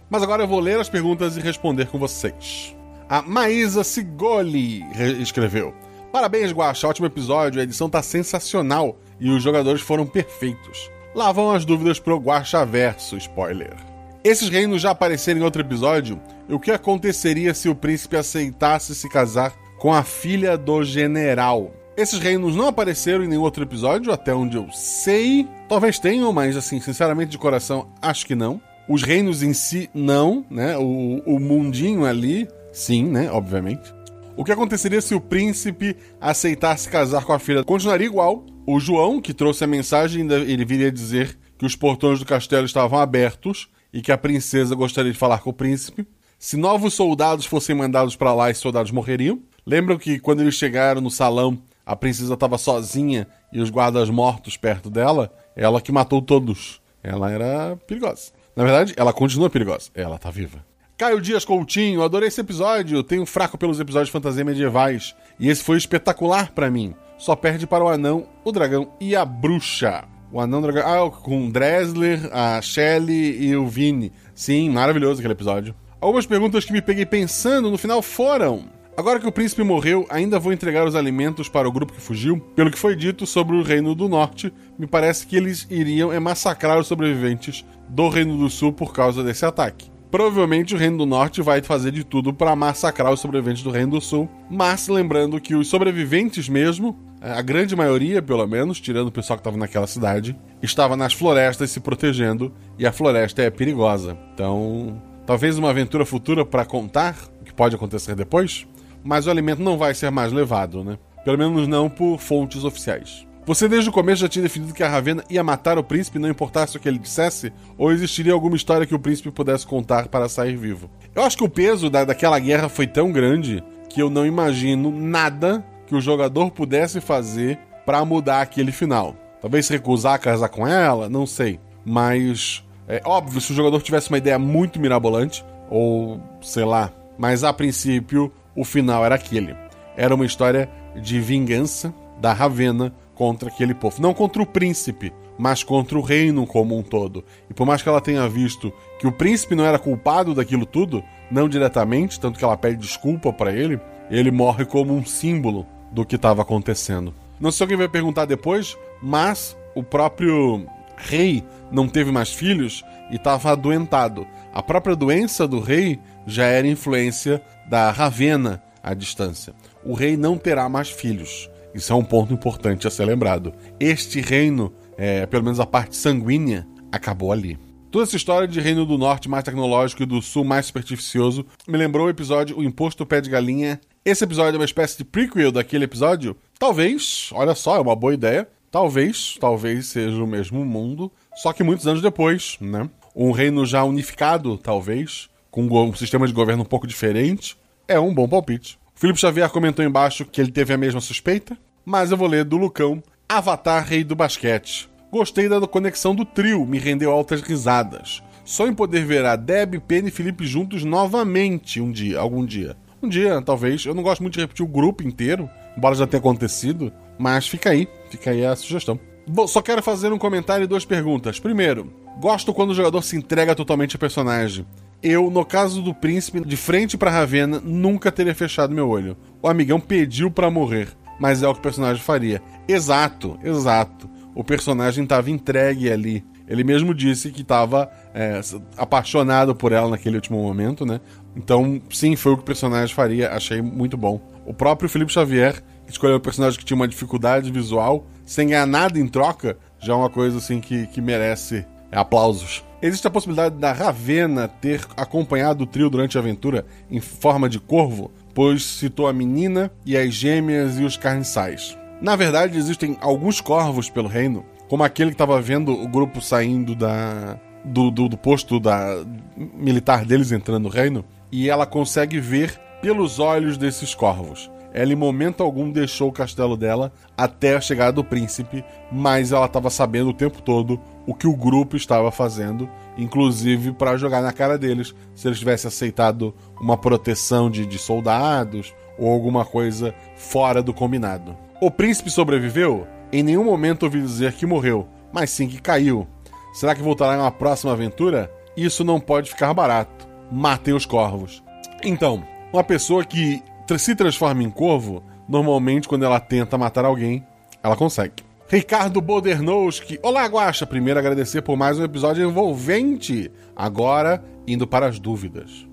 Mas 0.10 0.22
agora 0.22 0.44
eu 0.44 0.48
vou 0.48 0.60
ler 0.60 0.78
as 0.78 0.90
perguntas 0.90 1.38
e 1.38 1.40
responder 1.40 1.88
com 1.88 1.98
vocês. 1.98 2.76
A 3.08 3.22
Maísa 3.22 3.82
Sigoli 3.82 4.80
re- 4.92 5.22
escreveu: 5.22 5.74
Parabéns, 6.12 6.52
Guaxa, 6.52 6.86
ótimo 6.86 7.08
episódio, 7.08 7.62
a 7.62 7.64
edição 7.64 7.90
tá 7.90 8.02
sensacional 8.02 8.98
e 9.22 9.30
os 9.30 9.42
jogadores 9.42 9.80
foram 9.82 10.06
perfeitos. 10.06 10.92
Lá 11.16 11.32
vão 11.32 11.52
as 11.52 11.64
dúvidas 11.64 11.98
pro 11.98 12.18
Guaxa 12.18 12.66
Verso, 12.66 13.16
spoiler. 13.16 13.74
Esses 14.22 14.50
reinos 14.50 14.82
já 14.82 14.92
apareceram 14.92 15.40
em 15.40 15.44
outro 15.44 15.62
episódio. 15.62 16.20
O 16.50 16.60
que 16.60 16.72
aconteceria 16.72 17.54
se 17.54 17.70
o 17.70 17.76
príncipe 17.76 18.18
aceitasse 18.18 18.94
se 18.96 19.08
casar 19.08 19.54
com 19.80 19.94
a 19.94 20.04
filha 20.04 20.58
do 20.58 20.84
general? 20.84 21.72
Esses 21.98 22.20
reinos 22.20 22.58
não 22.58 22.68
apareceram 22.68 23.24
em 23.24 23.28
nenhum 23.28 23.42
outro 23.42 23.64
episódio, 23.64 24.12
até 24.12 24.34
onde 24.34 24.58
eu 24.58 24.68
sei. 24.74 25.48
Talvez 25.70 25.98
tenham, 25.98 26.34
mas 26.34 26.58
assim, 26.58 26.82
sinceramente 26.82 27.32
de 27.32 27.38
coração, 27.38 27.88
acho 28.02 28.26
que 28.26 28.36
não. 28.36 28.60
Os 28.90 29.02
reinos 29.02 29.42
em 29.42 29.54
si, 29.54 29.90
não, 29.94 30.46
né? 30.50 30.78
O, 30.78 31.22
o 31.26 31.40
mundinho 31.40 32.04
ali, 32.04 32.50
sim, 32.74 33.06
né? 33.06 33.32
Obviamente. 33.32 33.94
O 34.36 34.44
que 34.44 34.52
aconteceria 34.52 35.00
se 35.00 35.16
o 35.16 35.22
príncipe 35.22 35.96
aceitasse 36.20 36.90
casar 36.90 37.24
com 37.24 37.32
a 37.32 37.40
filha? 37.40 37.64
Continuaria 37.64 38.06
igual. 38.06 38.46
O 38.68 38.78
João, 38.78 39.22
que 39.22 39.34
trouxe 39.34 39.64
a 39.64 39.68
mensagem, 39.68 40.30
ele 40.30 40.66
viria 40.66 40.92
dizer 40.92 41.38
que 41.58 41.66
os 41.66 41.78
portões 41.78 42.20
do 42.20 42.26
castelo 42.26 42.66
estavam 42.66 43.00
abertos 43.00 43.70
e 43.94 44.02
que 44.02 44.12
a 44.12 44.18
princesa 44.18 44.76
gostaria 44.76 45.14
de 45.14 45.18
falar 45.18 45.40
com 45.40 45.52
o 45.52 45.54
príncipe. 45.54 46.06
Se 46.38 46.58
novos 46.58 46.94
soldados 46.94 47.46
fossem 47.46 47.74
mandados 47.74 48.18
para 48.18 48.34
lá, 48.34 48.52
esses 48.52 48.62
soldados 48.62 48.92
morreriam. 48.92 49.40
Lembram 49.66 49.98
que 49.98 50.20
quando 50.20 50.42
eles 50.42 50.56
chegaram 50.56 51.00
no 51.00 51.10
salão, 51.10 51.58
a 51.86 51.96
princesa 51.96 52.34
estava 52.34 52.58
sozinha 52.58 53.28
e 53.54 53.62
os 53.62 53.70
guardas 53.70 54.10
mortos 54.10 54.58
perto 54.58 54.90
dela? 54.90 55.32
Ela 55.56 55.80
que 55.80 55.92
matou 55.92 56.22
todos. 56.22 56.82
Ela 57.04 57.32
era 57.32 57.78
perigosa. 57.86 58.32
Na 58.56 58.64
verdade, 58.64 58.94
ela 58.98 59.14
continua 59.14 59.50
perigosa. 59.50 59.90
Ela 59.94 60.18
tá 60.18 60.32
viva. 60.32 60.66
Caio 60.98 61.20
Dias 61.20 61.44
Coutinho, 61.44 62.02
adorei 62.02 62.30
esse 62.30 62.40
episódio. 62.40 63.04
Tenho 63.04 63.26
fraco 63.26 63.58
pelos 63.58 63.80
episódios 63.80 64.08
de 64.08 64.14
fantasia 64.14 64.46
medievais. 64.46 65.14
E 65.40 65.50
esse 65.50 65.64
foi 65.64 65.78
espetacular 65.78 66.52
para 66.52 66.72
mim. 66.72 66.96
Só 67.18 67.36
perde 67.36 67.68
para 67.68 67.84
o 67.84 67.90
anão, 67.90 68.28
o 68.44 68.52
dragão 68.52 68.94
e 69.00 69.16
a 69.16 69.26
bruxa. 69.26 70.06
O 70.32 70.40
anão 70.40 70.62
dragão. 70.62 70.84
Ah, 70.86 71.12
com 71.12 71.50
Dresler, 71.50 72.30
a 72.32 72.62
Shelley 72.62 73.46
e 73.46 73.56
o 73.56 73.68
Vini. 73.68 74.12
Sim, 74.34 74.70
maravilhoso 74.70 75.20
aquele 75.20 75.34
episódio. 75.34 75.76
Algumas 76.00 76.26
perguntas 76.26 76.66
que 76.66 76.74
me 76.74 76.82
peguei 76.82 77.06
pensando 77.06 77.70
no 77.70 77.78
final 77.78 78.02
foram: 78.02 78.66
Agora 78.98 79.20
que 79.20 79.28
o 79.28 79.32
príncipe 79.32 79.62
morreu, 79.62 80.06
ainda 80.10 80.40
vou 80.40 80.54
entregar 80.54 80.88
os 80.88 80.96
alimentos 80.96 81.50
para 81.50 81.68
o 81.68 81.72
grupo 81.72 81.92
que 81.92 82.00
fugiu? 82.00 82.40
Pelo 82.56 82.72
que 82.72 82.80
foi 82.80 82.96
dito 82.96 83.28
sobre 83.28 83.54
o 83.58 83.62
Reino 83.62 83.94
do 83.94 84.08
Norte, 84.08 84.54
me 84.80 84.88
parece 84.88 85.28
que 85.28 85.36
eles 85.36 85.68
iriam 85.70 86.14
é 86.14 86.20
massacrar 86.20 86.80
os 86.80 86.88
sobreviventes 86.88 87.66
do 87.90 88.08
Reino 88.08 88.38
do 88.38 88.50
Sul 88.50 88.72
por 88.72 88.94
causa 88.94 89.22
desse 89.22 89.46
ataque. 89.46 89.92
Provavelmente 90.10 90.74
o 90.74 90.78
Reino 90.78 91.00
do 91.00 91.06
Norte 91.06 91.42
vai 91.42 91.62
fazer 91.62 91.92
de 91.92 92.06
tudo 92.06 92.34
para 92.34 92.56
massacrar 92.56 93.12
os 93.12 93.20
sobreviventes 93.20 93.64
do 93.64 93.70
Reino 93.70 93.92
do 93.92 94.02
Sul, 94.02 94.30
mas 94.50 94.88
lembrando 94.88 95.42
que 95.42 95.56
os 95.56 95.68
sobreviventes 95.68 96.48
mesmo, 96.48 96.98
a 97.20 97.42
grande 97.42 97.76
maioria 97.76 98.22
pelo 98.22 98.48
menos, 98.48 98.80
tirando 98.80 99.10
o 99.10 99.12
pessoal 99.12 99.36
que 99.36 99.42
estava 99.42 99.58
naquela 99.58 99.88
cidade, 99.88 100.40
estava 100.64 100.96
nas 100.96 101.12
florestas 101.12 101.70
se 101.70 101.82
protegendo 101.82 102.54
e 102.80 102.88
a 102.88 102.94
floresta 102.94 103.42
é 103.42 103.50
perigosa. 103.50 104.18
Então, 104.34 105.02
talvez 105.26 105.58
uma 105.58 105.70
aventura 105.70 106.06
futura 106.06 106.46
para 106.46 106.64
contar 106.64 107.18
o 107.42 107.44
que 107.44 107.54
pode 107.54 107.76
acontecer 107.76 108.16
depois, 108.16 108.66
mas 109.06 109.28
o 109.28 109.30
alimento 109.30 109.62
não 109.62 109.78
vai 109.78 109.94
ser 109.94 110.10
mais 110.10 110.34
levado, 110.34 110.84
né? 110.84 110.98
Pelo 111.24 111.38
menos 111.38 111.68
não 111.68 111.90
por 111.90 112.20
fontes 112.20 112.64
oficiais. 112.64 113.26
Você 113.46 113.68
desde 113.68 113.90
o 113.90 113.94
começo 113.94 114.22
já 114.22 114.28
tinha 114.28 114.42
definido 114.42 114.74
que 114.74 114.82
a 114.82 114.90
Ravena 114.90 115.24
ia 115.30 115.44
matar 115.44 115.78
o 115.78 115.84
príncipe, 115.84 116.18
não 116.18 116.28
importasse 116.28 116.76
o 116.76 116.80
que 116.80 116.90
ele 116.90 116.98
dissesse? 116.98 117.54
Ou 117.78 117.92
existiria 117.92 118.34
alguma 118.34 118.56
história 118.56 118.88
que 118.88 118.96
o 118.96 119.00
príncipe 119.00 119.30
pudesse 119.30 119.68
contar 119.68 120.08
para 120.08 120.28
sair 120.28 120.58
vivo? 120.58 120.90
Eu 121.14 121.22
acho 121.22 121.38
que 121.38 121.44
o 121.44 121.50
peso 121.50 121.88
da, 121.88 122.04
daquela 122.04 122.40
guerra 122.40 122.68
foi 122.68 122.88
tão 122.88 123.12
grande 123.12 123.64
que 123.88 124.02
eu 124.02 124.10
não 124.10 124.26
imagino 124.26 124.92
nada 124.92 125.64
que 125.86 125.94
o 125.94 126.02
jogador 126.02 126.50
pudesse 126.50 127.00
fazer 127.00 127.60
para 127.86 128.04
mudar 128.04 128.42
aquele 128.42 128.72
final. 128.72 129.16
Talvez 129.40 129.68
recusar 129.70 130.16
a 130.16 130.20
casar 130.20 130.50
com 130.50 130.68
ela, 130.68 131.08
não 131.08 131.28
sei. 131.28 131.60
Mas 131.86 132.64
é 132.88 133.00
óbvio, 133.06 133.40
se 133.40 133.52
o 133.52 133.56
jogador 133.56 133.80
tivesse 133.84 134.10
uma 134.10 134.18
ideia 134.18 134.40
muito 134.40 134.80
mirabolante, 134.80 135.46
ou 135.70 136.20
sei 136.42 136.66
lá. 136.66 136.92
Mas 137.16 137.44
a 137.44 137.54
princípio, 137.54 138.32
o 138.56 138.64
final 138.64 139.04
era 139.06 139.16
aquele. 139.16 139.56
Era 139.98 140.16
uma 140.16 140.26
história 140.26 140.70
de 140.96 141.20
vingança 141.20 141.94
da 142.20 142.34
Ravena 142.34 142.94
contra 143.14 143.50
aquele 143.50 143.74
povo. 143.74 144.02
Não 144.02 144.14
contra 144.14 144.42
o 144.42 144.46
príncipe, 144.46 145.12
mas 145.38 145.64
contra 145.64 145.98
o 145.98 146.02
reino 146.02 146.46
como 146.46 146.78
um 146.78 146.84
todo. 146.84 147.24
E 147.50 147.54
por 147.54 147.66
mais 147.66 147.82
que 147.82 147.90
ela 147.90 148.02
tenha 148.02 148.28
visto 148.28 148.72
que 149.00 149.08
o 149.08 149.12
príncipe 149.12 149.56
não 149.56 149.66
era 149.66 149.80
culpado 149.80 150.34
daquilo 150.34 150.66
tudo, 150.66 151.04
não 151.30 151.50
diretamente, 151.50 152.20
tanto 152.20 152.38
que 152.38 152.46
ela 152.46 152.58
pede 152.58 152.78
desculpa 152.78 153.34
para 153.34 153.52
ele, 153.52 153.80
ele 154.10 154.32
morre 154.32 154.66
como 154.66 154.94
um 154.94 155.06
símbolo 155.06 155.66
do 155.92 156.06
que 156.06 156.16
estava 156.16 156.42
acontecendo. 156.42 157.14
Não 157.40 157.52
sei 157.52 157.58
se 157.58 157.64
alguém 157.64 157.78
vai 157.78 157.90
perguntar 157.90 158.26
depois, 158.26 158.78
mas 159.02 159.58
o 159.74 159.84
próprio 159.84 160.66
rei 160.96 161.44
não 161.72 161.88
teve 161.88 162.12
mais 162.12 162.34
filhos 162.34 162.84
e 163.12 163.16
estava 163.16 163.52
adoentado. 163.52 164.26
A 164.54 164.64
própria 164.64 164.96
doença 164.96 165.48
do 165.48 165.60
rei 165.60 166.00
já 166.26 166.46
era 166.46 166.68
influência 166.68 167.42
da 167.68 167.92
Ravena 167.92 168.62
à 168.82 168.94
distância. 168.94 169.54
O 169.84 169.94
rei 169.94 170.16
não 170.18 170.38
terá 170.38 170.68
mais 170.70 170.90
filhos. 170.90 171.50
Isso 171.74 171.92
é 171.92 171.96
um 171.96 172.04
ponto 172.04 172.34
importante 172.34 172.88
a 172.88 172.90
ser 172.90 173.06
lembrado. 173.06 173.54
Este 173.80 174.22
reino, 174.22 174.74
é, 174.98 175.26
pelo 175.26 175.44
menos 175.44 175.60
a 175.60 175.66
parte 175.66 175.96
sanguínea, 175.96 176.66
acabou 176.92 177.32
ali. 177.32 177.60
Toda 177.92 178.04
essa 178.04 178.18
história 178.18 178.48
de 178.48 178.60
reino 178.60 178.86
do 178.86 178.98
norte 178.98 179.30
mais 179.30 179.44
tecnológico 179.44 180.04
e 180.04 180.06
do 180.06 180.22
sul 180.22 180.44
mais 180.44 180.66
supersticioso 180.66 181.46
me 181.68 181.78
lembrou 181.78 182.08
o 182.08 182.10
episódio 182.10 182.58
O 182.58 182.64
Imposto 182.64 183.06
Pé 183.06 183.22
de 183.22 183.30
Galinha. 183.30 183.80
Esse 184.04 184.24
episódio 184.24 184.58
é 184.58 184.60
uma 184.60 184.66
espécie 184.66 184.98
de 184.98 185.06
prequel 185.06 185.52
daquele 185.52 185.86
episódio? 185.86 186.36
Talvez, 186.60 187.30
olha 187.32 187.56
só, 187.56 187.78
é 187.78 187.80
uma 187.80 187.96
boa 187.96 188.14
ideia. 188.14 188.48
Talvez, 188.70 189.38
talvez 189.40 189.86
seja 189.86 190.22
o 190.22 190.28
mesmo 190.28 190.66
mundo, 190.66 191.10
só 191.36 191.54
que 191.54 191.64
muitos 191.64 191.88
anos 191.88 192.02
depois, 192.02 192.58
né? 192.60 192.90
Um 193.16 193.32
reino 193.32 193.66
já 193.66 193.82
unificado, 193.86 194.58
talvez, 194.58 195.30
com 195.56 195.62
um 195.62 195.94
sistema 195.94 196.28
de 196.28 196.34
governo 196.34 196.64
um 196.64 196.66
pouco 196.66 196.86
diferente, 196.86 197.58
é 197.88 197.98
um 197.98 198.14
bom 198.14 198.28
palpite. 198.28 198.78
O 198.94 199.00
Felipe 199.00 199.18
Xavier 199.18 199.50
comentou 199.50 199.86
embaixo 199.86 200.26
que 200.26 200.42
ele 200.42 200.52
teve 200.52 200.74
a 200.74 200.78
mesma 200.78 201.00
suspeita, 201.00 201.58
mas 201.86 202.12
eu 202.12 202.18
vou 202.18 202.28
ler 202.28 202.44
do 202.44 202.58
Lucão, 202.58 203.02
Avatar 203.30 203.88
Rei 203.88 204.04
do 204.04 204.18
Basquete. 204.18 204.90
Gostei 205.10 205.48
da 205.48 205.66
conexão 205.66 206.14
do 206.14 206.26
trio, 206.26 206.66
me 206.66 206.78
rendeu 206.78 207.10
altas 207.10 207.42
risadas. 207.42 208.22
Só 208.44 208.68
em 208.68 208.74
poder 208.74 209.06
ver 209.06 209.24
a 209.24 209.38
Deb, 209.38 209.76
Penny 209.88 210.10
e 210.10 210.12
Felipe 210.12 210.46
juntos 210.46 210.84
novamente 210.84 211.80
um 211.80 211.90
dia, 211.90 212.20
algum 212.20 212.46
dia. 212.46 212.76
Um 213.02 213.08
dia, 213.08 213.42
talvez. 213.42 213.86
Eu 213.86 213.96
não 213.96 214.04
gosto 214.04 214.22
muito 214.22 214.34
de 214.34 214.42
repetir 214.42 214.66
o 214.66 214.70
grupo 214.70 215.08
inteiro, 215.08 215.50
embora 215.78 215.96
já 215.96 216.06
tenha 216.06 216.20
acontecido, 216.20 216.92
mas 217.18 217.48
fica 217.48 217.70
aí, 217.70 217.88
fica 218.10 218.32
aí 218.32 218.46
a 218.46 218.58
sugestão. 218.58 219.00
Bom, 219.26 219.48
só 219.48 219.62
quero 219.62 219.82
fazer 219.82 220.12
um 220.12 220.18
comentário 220.18 220.66
e 220.66 220.68
duas 220.68 220.84
perguntas. 220.84 221.40
Primeiro, 221.40 222.05
gosto 222.20 222.54
quando 222.54 222.72
o 222.72 222.76
jogador 222.76 223.02
se 223.04 223.16
entrega 223.16 223.56
totalmente 223.56 223.96
ao 223.96 224.00
personagem. 224.00 224.66
Eu, 225.02 225.30
no 225.30 225.46
caso 225.46 225.82
do 225.82 225.94
príncipe, 225.94 226.42
de 226.42 226.58
frente 226.58 226.98
para 226.98 227.12
Ravena, 227.12 227.62
nunca 227.64 228.12
teria 228.12 228.34
fechado 228.34 228.74
meu 228.74 228.90
olho. 228.90 229.16
O 229.42 229.48
amigão 229.48 229.80
pediu 229.80 230.32
para 230.32 230.50
morrer, 230.50 230.90
mas 231.20 231.44
é 231.44 231.48
o 231.48 231.54
que 231.54 231.60
o 231.60 231.64
personagem 231.64 232.02
faria. 232.02 232.42
Exato, 232.68 233.38
exato. 233.44 234.10
O 234.34 234.44
personagem 234.44 235.04
estava 235.04 235.30
entregue 235.30 235.92
ali. 235.92 236.26
Ele 236.48 236.64
mesmo 236.64 236.94
disse 236.94 237.32
que 237.32 237.42
estava 237.42 237.90
é, 238.14 238.40
apaixonado 238.78 239.56
por 239.56 239.72
ela 239.72 239.90
naquele 239.90 240.16
último 240.16 240.42
momento, 240.42 240.86
né? 240.86 241.00
Então, 241.36 241.82
sim, 241.90 242.16
foi 242.16 242.34
o 242.34 242.38
que 242.38 242.44
o 242.44 242.46
personagem 242.46 242.94
faria. 242.94 243.32
Achei 243.32 243.62
muito 243.62 243.98
bom. 243.98 244.22
O 244.46 244.54
próprio 244.54 244.90
Felipe 244.90 245.12
Xavier 245.12 245.64
escolheu 245.88 246.18
um 246.18 246.20
personagem 246.20 246.58
que 246.58 246.66
tinha 246.66 246.76
uma 246.76 246.88
dificuldade 246.88 247.52
visual, 247.52 248.08
sem 248.26 248.48
ganhar 248.50 248.66
nada 248.66 249.00
em 249.00 249.08
troca, 249.08 249.58
já 249.80 249.94
é 249.94 249.96
uma 249.96 250.10
coisa 250.10 250.38
assim 250.38 250.60
que, 250.60 250.88
que 250.88 251.02
merece 251.02 251.66
aplausos. 251.96 252.64
Existe 252.82 253.08
a 253.08 253.12
possibilidade 253.12 253.56
da 253.56 253.72
Ravena 253.72 254.48
ter 254.48 254.86
acompanhado 254.96 255.64
o 255.64 255.68
trio 255.68 255.90
durante 255.90 256.18
a 256.18 256.22
aventura 256.22 256.66
em 256.92 257.00
forma 257.00 257.50
de 257.50 257.60
corvo, 257.60 258.12
pois 258.34 258.64
citou 258.64 259.08
a 259.08 259.14
menina 259.14 259.72
e 259.86 259.98
as 259.98 260.14
gêmeas 260.14 260.78
e 260.78 260.84
os 260.84 260.98
carniçais. 260.98 261.78
Na 262.02 262.16
verdade, 262.16 262.58
existem 262.58 262.98
alguns 263.02 263.40
corvos 263.42 263.90
pelo 263.90 264.08
reino, 264.08 264.46
como 264.68 264.84
aquele 264.84 265.12
que 265.12 265.16
estava 265.16 265.42
vendo 265.42 265.72
o 265.72 265.88
grupo 265.88 266.22
saindo 266.22 266.76
da, 266.76 267.40
do, 267.64 267.90
do, 267.90 268.10
do 268.10 268.18
posto 268.18 268.60
da, 268.60 269.04
militar 269.36 270.06
deles 270.06 270.32
entrando 270.32 270.64
no 270.64 270.70
reino, 270.70 271.06
e 271.32 271.50
ela 271.50 271.66
consegue 271.66 272.20
ver 272.20 272.60
pelos 272.82 273.20
olhos 273.20 273.58
desses 273.58 273.96
corvos. 273.96 274.52
Ela 274.74 274.92
em 274.92 274.96
momento 274.96 275.42
algum 275.42 275.72
deixou 275.72 276.10
o 276.10 276.12
castelo 276.12 276.58
dela 276.58 276.92
até 277.18 277.56
a 277.56 277.62
chegada 277.62 277.94
do 277.94 278.04
príncipe, 278.04 278.64
mas 278.92 279.32
ela 279.32 279.46
estava 279.46 279.70
sabendo 279.70 280.10
o 280.10 280.14
tempo 280.14 280.42
todo 280.42 280.80
o 281.08 281.14
que 281.14 281.28
o 281.28 281.36
grupo 281.36 281.76
estava 281.76 282.12
fazendo, 282.12 282.70
inclusive 282.98 283.72
para 283.72 283.98
jogar 283.98 284.22
na 284.22 284.34
cara 284.34 284.58
deles 284.58 284.94
se 285.14 285.28
eles 285.28 285.40
tivessem 285.40 285.68
aceitado 285.68 286.34
uma 286.60 286.78
proteção 286.78 287.50
de, 287.50 287.66
de 287.66 287.78
soldados 287.78 288.74
ou 288.98 289.12
alguma 289.12 289.46
coisa 289.46 289.94
fora 290.16 290.62
do 290.64 290.74
combinado. 290.74 291.38
O 291.62 291.70
príncipe 291.70 292.10
sobreviveu? 292.10 292.88
Em 293.12 293.24
nenhum 293.24 293.44
momento 293.44 293.84
ouvi 293.84 294.02
dizer 294.02 294.34
que 294.34 294.46
morreu, 294.46 294.88
mas 295.14 295.30
sim 295.30 295.48
que 295.48 295.62
caiu. 295.62 296.08
Será 296.54 296.74
que 296.74 296.82
voltará 296.82 297.16
em 297.16 297.20
uma 297.20 297.32
próxima 297.32 297.72
aventura? 297.74 298.32
Isso 298.58 298.84
não 298.84 299.00
pode 299.00 299.30
ficar 299.30 299.54
barato. 299.54 300.08
Matem 300.32 300.74
os 300.74 300.86
corvos. 300.86 301.44
Então, 301.84 302.24
uma 302.52 302.64
pessoa 302.64 303.06
que 303.06 303.44
se 303.78 303.96
transforma 303.96 304.44
em 304.44 304.50
corvo, 304.50 305.04
normalmente 305.28 305.88
quando 305.88 306.06
ela 306.06 306.20
tenta 306.20 306.58
matar 306.58 306.86
alguém, 306.86 307.26
ela 307.62 307.76
consegue. 307.76 308.25
Ricardo 308.48 309.02
Bodernowski. 309.02 310.00
Olá, 310.04 310.24
Guaxa. 310.28 310.68
Primeiro 310.68 311.00
agradecer 311.00 311.42
por 311.42 311.58
mais 311.58 311.80
um 311.80 311.84
episódio 311.84 312.30
envolvente. 312.30 313.32
Agora, 313.56 314.24
indo 314.46 314.68
para 314.68 314.86
as 314.86 315.00
dúvidas. 315.00 315.66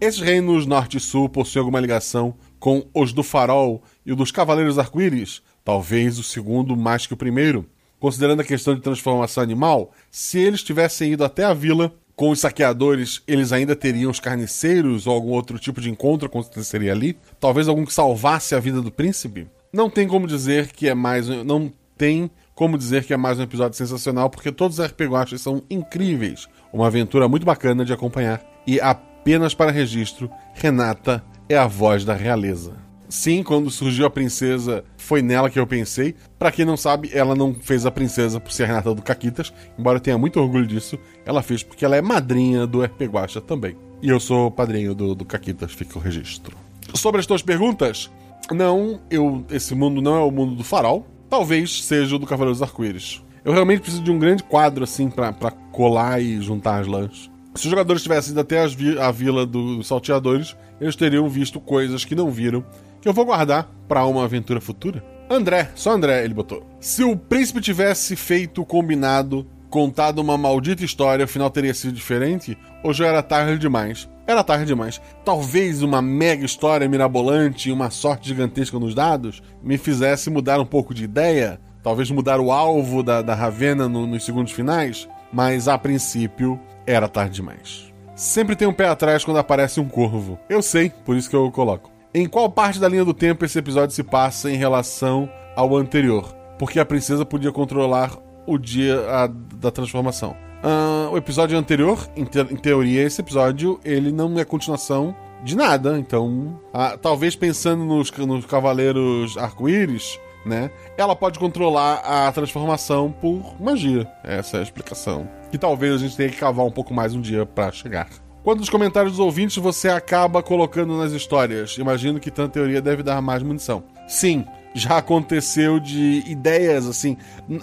Esses 0.00 0.20
reinos 0.20 0.64
norte 0.64 0.96
e 0.96 1.00
sul 1.00 1.28
possuem 1.28 1.58
alguma 1.58 1.80
ligação 1.80 2.32
com 2.60 2.86
os 2.94 3.12
do 3.12 3.24
Farol 3.24 3.82
e 4.06 4.12
o 4.12 4.16
dos 4.16 4.30
Cavaleiros 4.30 4.78
Arco-Íris? 4.78 5.42
Talvez 5.64 6.20
o 6.20 6.22
segundo 6.22 6.76
mais 6.76 7.04
que 7.04 7.14
o 7.14 7.16
primeiro. 7.16 7.66
Considerando 7.98 8.42
a 8.42 8.44
questão 8.44 8.76
de 8.76 8.80
transformação 8.80 9.42
animal, 9.42 9.90
se 10.08 10.38
eles 10.38 10.62
tivessem 10.62 11.12
ido 11.14 11.24
até 11.24 11.44
a 11.44 11.52
vila 11.52 11.92
com 12.14 12.30
os 12.30 12.38
saqueadores, 12.38 13.22
eles 13.26 13.52
ainda 13.52 13.74
teriam 13.74 14.08
os 14.10 14.20
carniceiros 14.20 15.08
ou 15.08 15.14
algum 15.14 15.32
outro 15.32 15.58
tipo 15.58 15.80
de 15.80 15.90
encontro 15.90 16.26
aconteceria 16.26 16.92
ali? 16.92 17.18
Talvez 17.40 17.66
algum 17.66 17.84
que 17.84 17.92
salvasse 17.92 18.54
a 18.54 18.60
vida 18.60 18.80
do 18.80 18.92
príncipe? 18.92 19.48
Não 19.72 19.90
tem 19.90 20.06
como 20.06 20.26
dizer 20.26 20.68
que 20.68 20.88
é 20.88 20.94
mais. 20.94 21.26
Não 21.28 21.72
tem 22.00 22.30
como 22.54 22.78
dizer 22.78 23.04
que 23.04 23.12
é 23.12 23.16
mais 23.18 23.38
um 23.38 23.42
episódio 23.42 23.76
sensacional, 23.76 24.30
porque 24.30 24.50
todos 24.50 24.78
os 24.78 24.86
RPG 24.86 25.06
Watchers 25.06 25.42
são 25.42 25.62
incríveis. 25.68 26.48
Uma 26.72 26.86
aventura 26.86 27.28
muito 27.28 27.44
bacana 27.44 27.84
de 27.84 27.92
acompanhar. 27.92 28.42
E 28.66 28.80
apenas 28.80 29.52
para 29.52 29.70
registro, 29.70 30.30
Renata 30.54 31.22
é 31.46 31.58
a 31.58 31.66
voz 31.66 32.02
da 32.02 32.14
realeza. 32.14 32.72
Sim, 33.06 33.42
quando 33.42 33.70
surgiu 33.70 34.06
a 34.06 34.10
princesa, 34.10 34.82
foi 34.96 35.20
nela 35.20 35.50
que 35.50 35.58
eu 35.60 35.66
pensei. 35.66 36.14
Para 36.38 36.50
quem 36.50 36.64
não 36.64 36.76
sabe, 36.76 37.10
ela 37.12 37.34
não 37.34 37.52
fez 37.52 37.84
a 37.84 37.90
princesa 37.90 38.40
por 38.40 38.50
ser 38.50 38.62
a 38.62 38.68
Renata 38.68 38.94
do 38.94 39.02
Caquitas, 39.02 39.52
embora 39.78 39.98
eu 39.98 40.02
tenha 40.02 40.16
muito 40.16 40.40
orgulho 40.40 40.66
disso. 40.66 40.98
Ela 41.26 41.42
fez 41.42 41.62
porque 41.62 41.84
ela 41.84 41.96
é 41.96 42.00
madrinha 42.00 42.66
do 42.66 42.82
RP 42.82 43.02
Guacha 43.02 43.42
também. 43.42 43.76
E 44.00 44.08
eu 44.08 44.18
sou 44.18 44.50
padrinho 44.50 44.94
do, 44.94 45.14
do 45.14 45.26
Caquitas, 45.26 45.72
fica 45.72 45.98
o 45.98 46.00
registro. 46.00 46.56
Sobre 46.94 47.20
as 47.20 47.26
tuas 47.26 47.42
perguntas, 47.42 48.10
não, 48.50 49.02
eu, 49.10 49.44
esse 49.50 49.74
mundo 49.74 50.00
não 50.00 50.16
é 50.16 50.20
o 50.20 50.30
mundo 50.30 50.54
do 50.54 50.64
farol. 50.64 51.06
Talvez 51.30 51.84
seja 51.84 52.16
o 52.16 52.18
do 52.18 52.26
Cavaleiro 52.26 52.52
dos 52.52 52.62
Arco-Íris. 52.62 53.22
Eu 53.44 53.52
realmente 53.52 53.80
preciso 53.80 54.02
de 54.02 54.10
um 54.10 54.18
grande 54.18 54.42
quadro, 54.42 54.82
assim, 54.82 55.08
para 55.08 55.32
colar 55.70 56.20
e 56.20 56.42
juntar 56.42 56.80
as 56.80 56.88
lãs. 56.88 57.30
Se 57.54 57.66
os 57.66 57.70
jogadores 57.70 58.02
tivessem 58.02 58.32
ido 58.32 58.40
até 58.40 58.66
vi 58.66 58.98
a 58.98 59.12
vila 59.12 59.46
dos 59.46 59.86
salteadores, 59.86 60.56
eles 60.80 60.96
teriam 60.96 61.28
visto 61.28 61.60
coisas 61.60 62.04
que 62.04 62.16
não 62.16 62.30
viram, 62.30 62.64
que 63.00 63.08
eu 63.08 63.12
vou 63.12 63.24
guardar 63.24 63.70
para 63.86 64.04
uma 64.06 64.24
aventura 64.24 64.60
futura. 64.60 65.04
André, 65.30 65.70
só 65.76 65.92
André 65.92 66.24
ele 66.24 66.34
botou. 66.34 66.66
Se 66.80 67.04
o 67.04 67.16
príncipe 67.16 67.60
tivesse 67.60 68.16
feito 68.16 68.62
o 68.62 68.66
combinado, 68.66 69.46
contado 69.68 70.18
uma 70.18 70.36
maldita 70.36 70.84
história, 70.84 71.24
o 71.24 71.28
final 71.28 71.48
teria 71.48 71.72
sido 71.72 71.92
diferente? 71.92 72.58
Ou 72.82 72.92
já 72.92 73.06
era 73.06 73.22
tarde 73.22 73.56
demais? 73.56 74.08
Era 74.30 74.44
tarde 74.44 74.66
demais. 74.66 75.00
Talvez 75.24 75.82
uma 75.82 76.00
mega 76.00 76.44
história 76.44 76.88
mirabolante 76.88 77.68
e 77.68 77.72
uma 77.72 77.90
sorte 77.90 78.28
gigantesca 78.28 78.78
nos 78.78 78.94
dados 78.94 79.42
me 79.60 79.76
fizesse 79.76 80.30
mudar 80.30 80.60
um 80.60 80.64
pouco 80.64 80.94
de 80.94 81.02
ideia, 81.02 81.60
talvez 81.82 82.12
mudar 82.12 82.38
o 82.38 82.52
alvo 82.52 83.02
da, 83.02 83.22
da 83.22 83.34
Ravena 83.34 83.88
no, 83.88 84.06
nos 84.06 84.24
segundos 84.24 84.52
finais, 84.52 85.08
mas 85.32 85.66
a 85.66 85.76
princípio 85.76 86.60
era 86.86 87.08
tarde 87.08 87.34
demais. 87.34 87.92
Sempre 88.14 88.54
tem 88.54 88.68
um 88.68 88.72
pé 88.72 88.86
atrás 88.86 89.24
quando 89.24 89.38
aparece 89.38 89.80
um 89.80 89.88
corvo. 89.88 90.38
Eu 90.48 90.62
sei, 90.62 90.90
por 91.04 91.16
isso 91.16 91.28
que 91.28 91.34
eu 91.34 91.50
coloco. 91.50 91.90
Em 92.14 92.28
qual 92.28 92.48
parte 92.48 92.78
da 92.78 92.88
linha 92.88 93.04
do 93.04 93.12
tempo 93.12 93.44
esse 93.44 93.58
episódio 93.58 93.96
se 93.96 94.04
passa 94.04 94.48
em 94.48 94.56
relação 94.56 95.28
ao 95.56 95.76
anterior? 95.76 96.32
Porque 96.56 96.78
a 96.78 96.86
princesa 96.86 97.26
podia 97.26 97.50
controlar 97.50 98.16
o 98.46 98.56
dia 98.56 99.00
a, 99.10 99.26
da 99.26 99.72
transformação. 99.72 100.36
Uh, 100.62 101.10
o 101.10 101.16
episódio 101.16 101.56
anterior, 101.56 102.06
em, 102.14 102.24
te 102.24 102.38
em, 102.40 102.56
teoria, 102.56 103.02
esse 103.02 103.20
episódio, 103.20 103.80
ele 103.84 104.12
não 104.12 104.38
é 104.38 104.44
continuação 104.44 105.14
de 105.42 105.56
nada. 105.56 105.98
Então, 105.98 106.60
uh, 106.74 106.98
talvez 106.98 107.34
pensando 107.34 107.84
nos, 107.84 108.10
nos 108.10 108.44
Cavaleiros 108.44 109.38
Arco-Íris, 109.38 110.18
né? 110.44 110.70
Ela 110.96 111.16
pode 111.16 111.38
controlar 111.38 111.96
a 112.04 112.30
transformação 112.32 113.10
por 113.10 113.60
magia. 113.60 114.06
Essa 114.22 114.58
é 114.58 114.60
a 114.60 114.62
explicação. 114.62 115.28
Que 115.50 115.58
talvez 115.58 115.94
a 115.94 115.98
gente 115.98 116.16
tenha 116.16 116.28
que 116.28 116.36
cavar 116.36 116.64
um 116.64 116.70
pouco 116.70 116.92
mais 116.92 117.14
um 117.14 117.20
dia 117.20 117.44
para 117.46 117.72
chegar. 117.72 118.08
Quanto 118.42 118.60
nos 118.60 118.70
comentários 118.70 119.12
dos 119.12 119.20
ouvintes 119.20 119.56
você 119.56 119.88
acaba 119.88 120.42
colocando 120.42 120.96
nas 120.96 121.12
histórias? 121.12 121.76
Imagino 121.76 122.18
que 122.18 122.30
tanta 122.30 122.54
teoria 122.54 122.80
deve 122.80 123.02
dar 123.02 123.20
mais 123.20 123.42
munição. 123.42 123.82
Sim, 124.08 124.46
já 124.74 124.98
aconteceu 124.98 125.80
de 125.80 126.22
ideias 126.26 126.86
assim. 126.86 127.16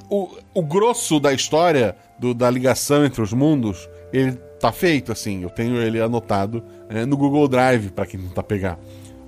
O, 0.09 0.29
o 0.53 0.61
grosso 0.61 1.19
da 1.19 1.33
história, 1.33 1.95
do, 2.19 2.33
da 2.33 2.49
ligação 2.49 3.05
entre 3.05 3.21
os 3.21 3.33
mundos, 3.33 3.89
ele 4.11 4.33
tá 4.59 4.71
feito 4.71 5.11
assim. 5.11 5.43
Eu 5.43 5.49
tenho 5.49 5.77
ele 5.77 6.01
anotado 6.01 6.63
é, 6.89 7.05
no 7.05 7.17
Google 7.17 7.47
Drive 7.47 7.89
para 7.91 8.05
quem 8.05 8.19
não 8.19 8.29
tá 8.29 8.43
pegar. 8.43 8.79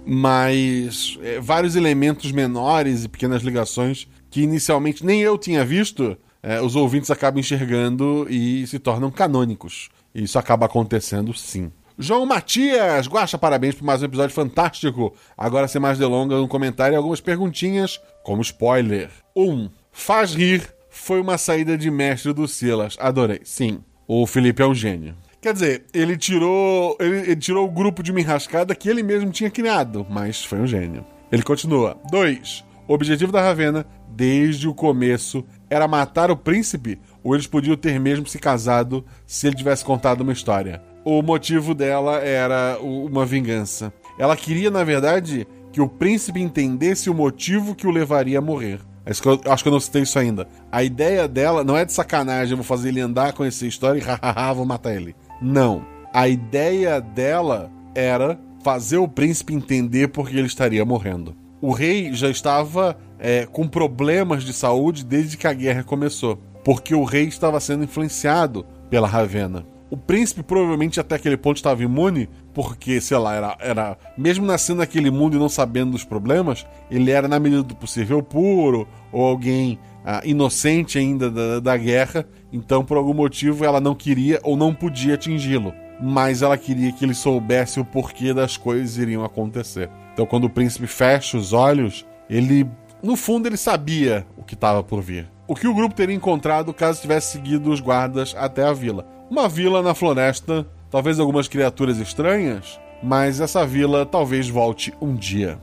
Mas 0.06 1.18
é, 1.22 1.40
vários 1.40 1.76
elementos 1.76 2.32
menores 2.32 3.04
e 3.04 3.10
pequenas 3.10 3.44
ligações 3.44 4.08
que 4.30 4.42
inicialmente 4.42 5.06
nem 5.06 5.22
eu 5.22 5.38
tinha 5.38 5.66
visto, 5.66 6.18
é, 6.42 6.62
os 6.62 6.76
ouvintes 6.76 7.12
acabam 7.12 7.40
enxergando 7.40 8.28
e 8.30 8.66
se 8.68 8.80
tornam 8.80 9.12
canônicos. 9.12 9.90
Isso 10.14 10.38
acaba 10.40 10.66
acontecendo 10.66 11.34
sim. 11.34 11.72
João 12.02 12.26
Matias, 12.26 13.10
Guaxa, 13.10 13.38
parabéns 13.38 13.76
por 13.76 13.84
mais 13.84 14.02
um 14.02 14.06
episódio 14.06 14.34
fantástico. 14.34 15.14
Agora, 15.38 15.68
sem 15.68 15.82
mais 15.82 15.98
delongas, 15.98 16.40
um 16.40 16.48
comentário 16.48 16.94
e 16.94 16.96
algumas 16.96 17.20
perguntinhas, 17.20 18.00
como 18.24 18.42
spoiler. 18.42 19.10
1. 19.36 19.44
Um, 19.44 19.70
faz 19.92 20.34
rir 20.34 20.74
foi 20.90 21.20
uma 21.20 21.38
saída 21.38 21.78
de 21.78 21.92
mestre 21.92 22.32
do 22.32 22.48
Silas. 22.48 22.96
Adorei. 23.02 23.42
Sim, 23.44 23.84
o 24.08 24.26
Felipe 24.26 24.62
é 24.62 24.66
um 24.66 24.74
gênio. 24.74 25.14
Quer 25.42 25.52
dizer, 25.52 25.88
ele 25.94 26.16
tirou, 26.16 26.96
ele, 27.02 27.18
ele 27.18 27.36
tirou 27.36 27.68
o 27.68 27.72
grupo 27.72 28.02
de 28.02 28.12
uma 28.12 28.22
enrascada 28.22 28.74
que 28.74 28.88
ele 28.88 29.04
mesmo 29.04 29.30
tinha 29.30 29.52
criado, 29.52 30.08
mas 30.10 30.42
foi 30.42 30.62
um 30.62 30.68
gênio. 30.68 31.06
Ele 31.30 31.44
continua. 31.44 31.98
2. 32.10 32.64
O 32.88 32.94
objetivo 32.94 33.34
da 33.34 33.42
Ravena, 33.42 33.86
desde 34.08 34.70
o 34.70 34.74
começo, 34.74 35.44
era 35.70 35.86
matar 35.86 36.32
o 36.32 36.38
príncipe, 36.38 36.98
ou 37.22 37.36
eles 37.36 37.46
podiam 37.46 37.76
ter 37.76 38.00
mesmo 38.00 38.26
se 38.26 38.40
casado 38.40 39.06
se 39.28 39.48
ele 39.48 39.58
tivesse 39.58 39.84
contado 39.84 40.22
uma 40.22 40.32
história 40.32 40.88
o 41.18 41.24
motivo 41.24 41.74
dela 41.74 42.18
era 42.18 42.78
uma 42.82 43.26
vingança. 43.26 43.92
Ela 44.18 44.38
queria, 44.38 44.70
na 44.70 44.84
verdade, 44.84 45.48
que 45.72 45.82
o 45.82 45.88
príncipe 45.88 46.40
entendesse 46.40 47.10
o 47.10 47.16
motivo 47.16 47.74
que 47.74 47.88
o 47.88 47.92
levaria 47.92 48.38
a 48.38 48.42
morrer. 48.42 48.80
Acho 49.06 49.24
que, 49.24 49.68
eu, 49.68 49.72
não 49.72 49.80
citei 49.80 50.04
isso 50.04 50.20
ainda. 50.20 50.48
A 50.72 50.84
ideia 50.84 51.28
dela 51.28 51.64
não 51.64 51.76
é 51.76 51.84
de 51.84 51.92
sacanagem, 51.92 52.52
eu 52.52 52.58
vou 52.58 52.64
fazer 52.64 52.90
ele 52.90 53.02
andar 53.02 53.34
com 53.34 53.44
essa 53.44 53.66
história 53.66 53.98
e 53.98 54.04
hahaha, 54.06 54.54
vou 54.54 54.66
matar 54.66 54.94
ele. 54.94 55.16
Não. 55.42 55.84
A 56.14 56.28
ideia 56.28 57.02
dela 57.02 57.72
era 57.96 58.40
fazer 58.64 58.98
o 58.98 59.08
príncipe 59.08 59.54
entender 59.54 60.10
por 60.10 60.30
que 60.30 60.38
ele 60.38 60.46
estaria 60.46 60.86
morrendo. 60.86 61.36
O 61.60 61.72
rei 61.72 62.14
já 62.14 62.30
estava 62.30 62.96
é, 63.18 63.48
com 63.48 63.68
problemas 63.68 64.44
de 64.44 64.54
saúde 64.54 65.04
desde 65.04 65.38
que 65.38 65.48
a 65.48 65.54
guerra 65.54 65.84
começou, 65.84 66.38
porque 66.64 66.94
o 66.94 67.04
rei 67.04 67.26
estava 67.26 67.60
sendo 67.60 67.84
influenciado 67.84 68.64
pela 68.92 69.08
Ravena. 69.08 69.66
O 69.92 69.98
príncipe 69.98 70.44
provavelmente 70.44 71.00
até 71.00 71.16
aquele 71.16 71.36
ponto 71.36 71.58
estava 71.58 71.82
imune, 71.82 72.30
porque, 72.54 73.02
sei 73.02 73.18
lá, 73.18 73.34
era, 73.34 73.58
era. 73.60 73.98
Mesmo 74.16 74.46
nascendo 74.46 74.80
naquele 74.80 75.10
mundo 75.10 75.36
e 75.36 75.40
não 75.40 75.50
sabendo 75.50 75.92
dos 75.92 76.04
problemas, 76.04 76.66
ele 76.92 77.10
era, 77.10 77.28
na 77.28 77.40
medida 77.40 77.64
do 77.64 77.76
possível, 77.76 78.22
puro, 78.22 78.88
ou 79.12 79.26
alguém 79.26 79.80
ah, 80.06 80.22
inocente 80.24 81.00
ainda 81.00 81.32
da, 81.32 81.60
da 81.60 81.76
guerra. 81.76 82.28
Então, 82.54 82.86
por 82.86 82.98
algum 82.98 83.16
motivo, 83.16 83.66
ela 83.66 83.82
não 83.82 83.96
queria 83.96 84.40
ou 84.44 84.56
não 84.56 84.76
podia 84.76 85.16
atingi-lo. 85.16 85.74
Mas 86.00 86.44
ela 86.44 86.58
queria 86.58 86.92
que 86.92 87.04
ele 87.04 87.16
soubesse 87.16 87.80
o 87.80 87.86
porquê 87.86 88.32
das 88.32 88.58
coisas 88.58 88.98
iriam 88.98 89.24
acontecer. 89.24 89.90
Então, 90.14 90.26
quando 90.26 90.44
o 90.44 90.50
príncipe 90.50 90.86
fecha 90.86 91.36
os 91.36 91.52
olhos, 91.52 92.06
ele. 92.30 92.70
No 93.02 93.16
fundo, 93.16 93.48
ele 93.48 93.58
sabia 93.58 94.26
o 94.38 94.44
que 94.44 94.54
estava 94.54 94.84
por 94.84 95.02
vir. 95.02 95.28
O 95.48 95.56
que 95.56 95.68
o 95.68 95.74
grupo 95.74 95.96
teria 95.96 96.16
encontrado 96.16 96.74
caso 96.74 97.02
tivesse 97.02 97.32
seguido 97.32 97.72
os 97.72 97.80
guardas 97.80 98.36
até 98.38 98.64
a 98.64 98.72
vila 98.72 99.19
uma 99.30 99.48
vila 99.48 99.82
na 99.82 99.94
floresta, 99.94 100.66
talvez 100.90 101.20
algumas 101.20 101.48
criaturas 101.48 101.98
estranhas, 101.98 102.80
mas 103.02 103.40
essa 103.40 103.66
vila 103.66 104.06
talvez 104.06 104.50
volte 104.50 104.94
um 105.00 105.16
dia. 105.16 105.60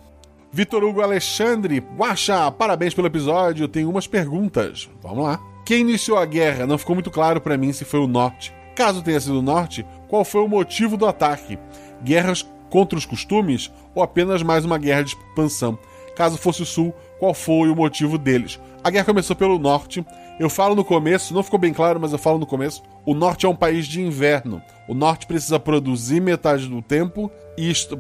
Vitor 0.53 0.85
Hugo 0.85 1.03
Alexandre, 1.03 1.81
Guaxa, 1.97 2.51
parabéns 2.51 2.95
pelo 2.95 3.09
episódio. 3.09 3.69
Tenho 3.69 3.91
umas 3.91 4.07
perguntas. 4.07 4.89
Vamos 5.03 5.25
lá. 5.25 5.41
Quem 5.67 5.81
iniciou 5.81 6.17
a 6.17 6.25
guerra? 6.25 6.67
Não 6.67 6.79
ficou 6.79 6.95
muito 6.95 7.11
claro 7.11 7.41
para 7.41 7.59
mim 7.59 7.73
se 7.73 7.85
foi 7.85 8.01
o 8.01 8.07
norte. 8.07 8.55
Caso 8.75 9.03
tenha 9.03 9.21
sido 9.21 9.41
o 9.41 9.43
norte, 9.43 9.85
qual 10.09 10.25
foi 10.25 10.41
o 10.43 10.49
motivo 10.49 10.97
do 10.97 11.07
ataque? 11.07 11.59
Guerras 12.03 12.47
contra 12.71 12.99
os 12.99 13.05
costumes 13.05 13.71
ou 13.95 14.03
apenas 14.03 14.43
mais 14.43 14.65
uma 14.65 14.79
guerra 14.79 15.03
de 15.03 15.11
expansão? 15.11 15.79
Caso 16.15 16.39
fosse 16.39 16.63
o 16.63 16.67
sul, 16.67 16.95
qual 17.19 17.35
foi 17.35 17.69
o 17.69 17.77
motivo 17.77 18.17
deles? 18.17 18.61
A 18.83 18.91
guerra 18.91 19.05
começou 19.05 19.35
pelo 19.35 19.59
norte 19.59 20.05
eu 20.39 20.51
falo 20.51 20.75
no 20.75 20.85
começo, 20.85 21.33
não 21.33 21.43
ficou 21.43 21.59
bem 21.59 21.73
claro, 21.73 21.99
mas 21.99 22.13
eu 22.13 22.19
falo 22.19 22.39
no 22.39 22.47
começo. 22.47 22.83
O 23.07 23.15
norte 23.15 23.47
é 23.47 23.49
um 23.49 23.57
país 23.57 23.87
de 23.87 24.03
inverno. 24.03 24.61
O 24.87 24.93
norte 24.93 25.27
precisa 25.27 25.59
produzir 25.59 26.21
metade 26.21 26.69
do 26.69 26.83
tempo 26.83 27.31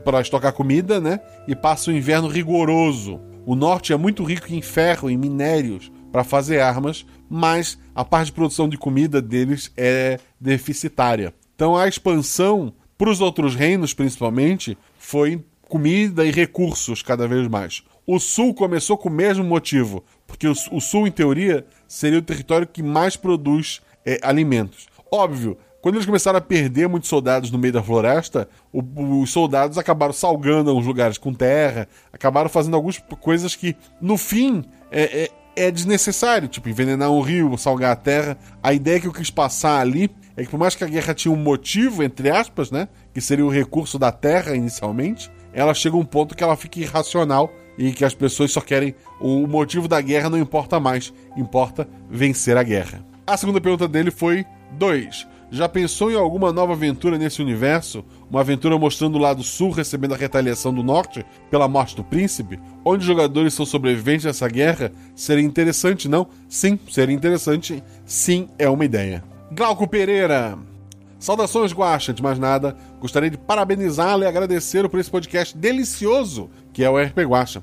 para 0.04 0.20
estocar 0.20 0.52
comida, 0.52 1.00
né? 1.00 1.18
E 1.48 1.54
passa 1.56 1.90
o 1.90 1.94
inverno 1.94 2.28
rigoroso. 2.28 3.20
O 3.46 3.54
norte 3.54 3.92
é 3.92 3.96
muito 3.96 4.22
rico 4.22 4.52
em 4.52 4.60
ferro, 4.60 5.08
em 5.08 5.16
minérios 5.16 5.90
para 6.12 6.24
fazer 6.24 6.60
armas, 6.60 7.06
mas 7.28 7.78
a 7.94 8.04
parte 8.04 8.26
de 8.26 8.32
produção 8.32 8.68
de 8.68 8.76
comida 8.76 9.22
deles 9.22 9.72
é 9.76 10.18
deficitária. 10.40 11.32
Então 11.54 11.76
a 11.76 11.88
expansão 11.88 12.72
para 12.98 13.10
os 13.10 13.20
outros 13.20 13.54
reinos, 13.54 13.94
principalmente, 13.94 14.76
foi 14.98 15.42
comida 15.68 16.24
e 16.24 16.30
recursos 16.30 17.02
cada 17.02 17.26
vez 17.26 17.48
mais. 17.48 17.82
O 18.06 18.18
sul 18.20 18.54
começou 18.54 18.96
com 18.96 19.08
o 19.08 19.12
mesmo 19.12 19.42
motivo, 19.44 20.04
porque 20.26 20.46
o, 20.46 20.54
sul, 20.54 21.06
em 21.06 21.10
teoria, 21.10 21.66
seria 21.88 22.18
o 22.18 22.22
território 22.22 22.66
que 22.66 22.82
mais 22.82 23.16
produz 23.16 23.80
é, 24.04 24.18
alimentos. 24.22 24.86
Óbvio, 25.10 25.56
Quando 25.82 25.94
eles 25.96 26.06
começaram 26.06 26.38
a 26.38 26.42
perder 26.42 26.88
muitos 26.88 27.08
soldados 27.08 27.48
no 27.52 27.58
meio 27.58 27.72
da 27.72 27.80
floresta, 27.80 28.48
o- 28.72 29.20
os 29.20 29.30
soldados 29.30 29.78
acabaram 29.78 30.12
salgando 30.12 30.68
alguns 30.68 30.84
lugares 30.84 31.16
com 31.16 31.32
terra, 31.32 31.86
acabaram 32.12 32.48
fazendo 32.48 32.74
algumas 32.74 32.98
coisas 33.20 33.54
que, 33.54 33.76
no 34.00 34.16
fim, 34.16 34.64
é, 34.90 35.28
é- 35.56 35.66
é 35.68 35.70
desnecessário, 35.70 36.48
tipo 36.48 36.68
envenenar 36.68 37.12
um 37.12 37.20
rio, 37.20 37.56
salgar 37.56 37.92
a 37.92 37.96
terra. 37.96 38.36
A 38.60 38.72
ideia 38.72 38.98
que 38.98 39.06
eu 39.06 39.12
quis 39.12 39.30
passar 39.30 39.78
ali 39.80 40.10
é 40.36 40.42
que 40.42 40.50
por 40.50 40.58
mais 40.58 40.74
que 40.74 40.82
a 40.82 40.88
guerra 40.88 41.14
tinha 41.14 41.30
um 41.32 41.36
motivo, 41.36 42.02
entre 42.02 42.30
aspas, 42.30 42.72
né, 42.72 42.88
que 43.14 43.20
seria 43.20 43.46
o 43.46 43.50
recurso 43.50 43.96
da 43.96 44.10
terra 44.10 44.56
inicialmente, 44.56 45.30
ela 45.52 45.72
chega 45.72 45.94
a 45.94 46.00
um 46.00 46.04
ponto 46.04 46.34
que 46.34 46.42
ela 46.42 46.56
fica 46.56 46.80
irracional 46.80 47.52
e 47.78 47.92
que 47.92 48.04
as 48.04 48.14
pessoas 48.14 48.52
só 48.52 48.60
querem 48.60 48.94
o 49.20 49.46
motivo 49.46 49.88
da 49.88 50.00
guerra 50.00 50.30
não 50.30 50.38
importa 50.38 50.80
mais, 50.80 51.12
importa 51.36 51.88
vencer 52.10 52.56
a 52.56 52.62
guerra. 52.62 53.04
A 53.26 53.36
segunda 53.36 53.60
pergunta 53.60 53.88
dele 53.88 54.10
foi 54.10 54.44
2. 54.72 55.26
Já 55.50 55.68
pensou 55.68 56.10
em 56.10 56.16
alguma 56.16 56.52
nova 56.52 56.72
aventura 56.72 57.16
nesse 57.16 57.40
universo? 57.40 58.04
Uma 58.28 58.40
aventura 58.40 58.76
mostrando 58.76 59.14
o 59.16 59.20
lado 59.20 59.42
sul 59.44 59.70
recebendo 59.70 60.14
a 60.14 60.16
retaliação 60.16 60.74
do 60.74 60.82
norte 60.82 61.24
pela 61.50 61.68
morte 61.68 61.94
do 61.94 62.02
príncipe? 62.02 62.58
Onde 62.84 63.00
os 63.00 63.06
jogadores 63.06 63.54
são 63.54 63.64
sobreviventes 63.64 64.24
dessa 64.24 64.48
guerra? 64.48 64.90
Seria 65.14 65.44
interessante, 65.44 66.08
não? 66.08 66.26
Sim, 66.48 66.78
seria 66.90 67.14
interessante. 67.14 67.82
Sim, 68.04 68.48
é 68.58 68.68
uma 68.68 68.84
ideia. 68.84 69.22
Glauco 69.52 69.86
Pereira. 69.86 70.58
Saudações, 71.18 71.72
Guaxa. 71.72 72.12
De 72.12 72.22
mais 72.22 72.38
nada, 72.38 72.76
gostaria 73.00 73.30
de 73.30 73.38
parabenizá-lo 73.38 74.22
e 74.22 74.26
agradecer 74.26 74.88
por 74.88 75.00
esse 75.00 75.10
podcast 75.10 75.56
delicioso 75.56 76.50
que 76.72 76.84
é 76.84 76.90
o 76.90 76.98
RP 76.98 77.18
Guaxa. 77.20 77.62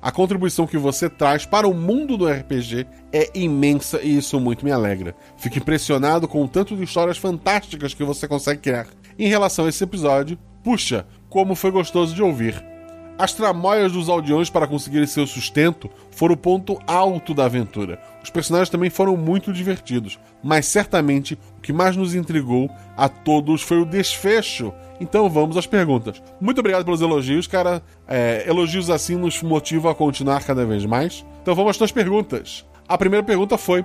A 0.00 0.10
contribuição 0.10 0.66
que 0.66 0.76
você 0.76 1.08
traz 1.08 1.46
para 1.46 1.68
o 1.68 1.72
mundo 1.72 2.16
do 2.16 2.28
RPG 2.28 2.86
é 3.12 3.30
imensa 3.38 4.00
e 4.02 4.18
isso 4.18 4.40
muito 4.40 4.64
me 4.64 4.72
alegra. 4.72 5.14
Fico 5.36 5.58
impressionado 5.58 6.26
com 6.26 6.42
o 6.42 6.48
tanto 6.48 6.76
de 6.76 6.82
histórias 6.82 7.18
fantásticas 7.18 7.94
que 7.94 8.02
você 8.02 8.26
consegue 8.26 8.60
criar. 8.60 8.88
Em 9.16 9.28
relação 9.28 9.66
a 9.66 9.68
esse 9.68 9.84
episódio, 9.84 10.36
puxa, 10.64 11.06
como 11.28 11.54
foi 11.54 11.70
gostoso 11.70 12.14
de 12.14 12.22
ouvir. 12.22 12.71
As 13.18 13.32
tramóias 13.32 13.92
dos 13.92 14.08
aldeões 14.08 14.48
para 14.50 14.66
conseguirem 14.66 15.06
seu 15.06 15.26
sustento 15.26 15.88
foram 16.10 16.34
o 16.34 16.36
ponto 16.36 16.78
alto 16.86 17.34
da 17.34 17.44
aventura. 17.44 18.00
Os 18.22 18.30
personagens 18.30 18.70
também 18.70 18.90
foram 18.90 19.16
muito 19.16 19.52
divertidos, 19.52 20.18
mas 20.42 20.66
certamente 20.66 21.38
o 21.58 21.60
que 21.60 21.72
mais 21.72 21.96
nos 21.96 22.14
intrigou 22.14 22.70
a 22.96 23.08
todos 23.08 23.62
foi 23.62 23.80
o 23.80 23.84
desfecho. 23.84 24.72
Então 25.00 25.28
vamos 25.28 25.56
às 25.56 25.66
perguntas. 25.66 26.22
Muito 26.40 26.60
obrigado 26.60 26.84
pelos 26.84 27.00
elogios, 27.00 27.46
cara. 27.46 27.82
É, 28.08 28.44
elogios 28.46 28.88
assim 28.88 29.16
nos 29.16 29.42
motivam 29.42 29.90
a 29.90 29.94
continuar 29.94 30.44
cada 30.44 30.64
vez 30.64 30.84
mais. 30.86 31.24
Então 31.42 31.54
vamos 31.54 31.70
às 31.70 31.78
tuas 31.78 31.92
perguntas. 31.92 32.64
A 32.88 32.96
primeira 32.96 33.24
pergunta 33.24 33.58
foi: 33.58 33.80